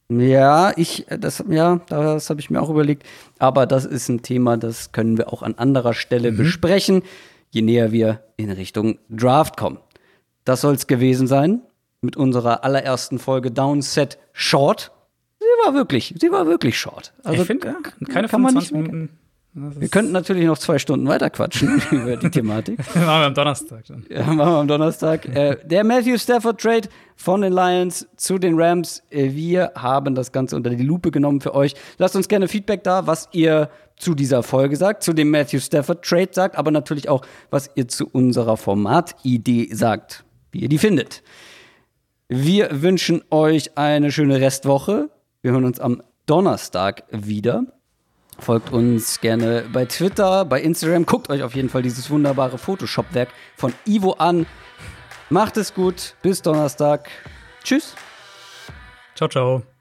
Ja, 0.09 0.73
ich, 0.77 1.07
das, 1.09 1.43
ja, 1.49 1.81
das 1.89 2.29
habe 2.29 2.41
ich 2.41 2.51
mir 2.51 2.61
auch 2.61 2.71
überlegt. 2.71 3.05
Aber 3.39 3.67
das 3.67 3.85
ist 3.85 4.09
ein 4.09 4.23
Thema, 4.23 4.57
das 4.57 4.93
können 4.93 5.17
wir 5.17 5.33
auch 5.33 5.43
an 5.43 5.55
anderer 5.57 5.95
Stelle 5.95 6.33
mhm. 6.33 6.37
besprechen, 6.37 7.03
je 7.51 7.63
näher 7.63 7.93
wir 7.93 8.23
in 8.37 8.51
Richtung 8.51 8.99
Draft 9.09 9.57
kommen. 9.57 9.79
Das 10.45 10.61
soll 10.61 10.75
es 10.75 10.87
gewesen 10.87 11.27
sein 11.27 11.63
mit 12.01 12.17
unserer 12.17 12.65
allerersten 12.65 13.19
Folge 13.19 13.51
Downset 13.51 14.19
Short. 14.33 14.91
Sie 15.39 15.47
war 15.65 15.75
wirklich, 15.75 16.15
sie 16.21 16.31
war 16.31 16.47
wirklich 16.47 16.79
short. 16.79 17.13
Also 17.23 17.43
ich 17.43 17.47
finde, 17.47 17.69
ja, 17.69 17.77
keine 18.07 18.29
kann 18.29 18.29
25 18.29 18.73
Minuten 18.73 19.19
wir 19.55 19.89
könnten 19.89 20.13
natürlich 20.13 20.47
noch 20.47 20.57
zwei 20.57 20.79
Stunden 20.79 21.07
weiter 21.07 21.29
quatschen 21.29 21.83
über 21.91 22.17
die 22.17 22.31
Thematik. 22.31 22.79
machen 22.95 23.07
wir 23.07 23.27
am 23.27 23.35
Donnerstag 23.35 23.85
dann. 23.87 24.07
Ja, 24.09 24.23
machen 24.23 24.39
wir 24.39 24.61
am 24.61 24.69
Donnerstag. 24.69 25.27
Äh, 25.27 25.59
der 25.65 25.85
Matthew 25.85 26.17
Stafford 26.17 26.59
Trade 26.59 26.89
von 27.17 27.43
den 27.43 27.53
Lions 27.53 28.09
zu 28.17 28.39
den 28.39 28.59
Rams. 28.59 29.03
Äh, 29.11 29.33
wir 29.35 29.73
haben 29.75 30.15
das 30.15 30.33
Ganze 30.33 30.57
unter 30.57 30.71
die 30.71 30.83
Lupe 30.83 31.11
genommen 31.11 31.43
für 31.43 31.55
euch. 31.55 31.75
Lasst 31.99 32.17
uns 32.17 32.29
gerne 32.29 32.49
Feedback 32.49 32.83
da, 32.83 33.07
was 33.07 33.29
ihr 33.33 33.69
zu 33.97 34.15
dieser 34.15 34.43
Folge 34.43 34.77
sagt, 34.77 35.03
zu 35.03 35.13
dem 35.13 35.31
Matthew 35.31 35.61
Stafford 35.61 36.03
Trade 36.03 36.31
sagt, 36.33 36.57
aber 36.57 36.71
natürlich 36.71 37.11
auch, 37.11 37.23
was 37.51 37.71
ihr 37.75 37.89
zu 37.89 38.09
unserer 38.11 38.57
Formatidee 38.57 39.69
sagt, 39.73 40.25
wie 40.51 40.61
ihr 40.61 40.69
die 40.71 40.79
findet. 40.79 41.23
Wir 42.29 42.81
wünschen 42.81 43.23
euch 43.31 43.77
eine 43.77 44.11
schöne 44.11 44.41
Restwoche. 44.41 45.11
Wir 45.43 45.53
hören 45.53 45.67
uns 45.67 45.79
am 45.79 46.03
Donnerstag 46.25 47.05
wieder. 47.11 47.67
Folgt 48.39 48.73
uns 48.73 49.21
gerne 49.21 49.65
bei 49.73 49.85
Twitter, 49.85 50.45
bei 50.45 50.61
Instagram. 50.61 51.07
Guckt 51.07 51.31
euch 51.31 51.43
auf 51.43 51.55
jeden 51.55 51.69
Fall 51.69 51.83
dieses 51.83 52.11
wunderbare 52.11 52.59
Photoshop-Werk 52.59 53.29
von 53.57 53.73
Ivo 53.87 54.13
an. 54.13 54.47
Macht 55.31 55.57
es 55.57 55.75
gut. 55.75 56.15
Bis 56.23 56.43
Donnerstag. 56.43 57.09
Tschüss. 57.63 57.95
Ciao, 59.15 59.29
ciao. 59.29 59.72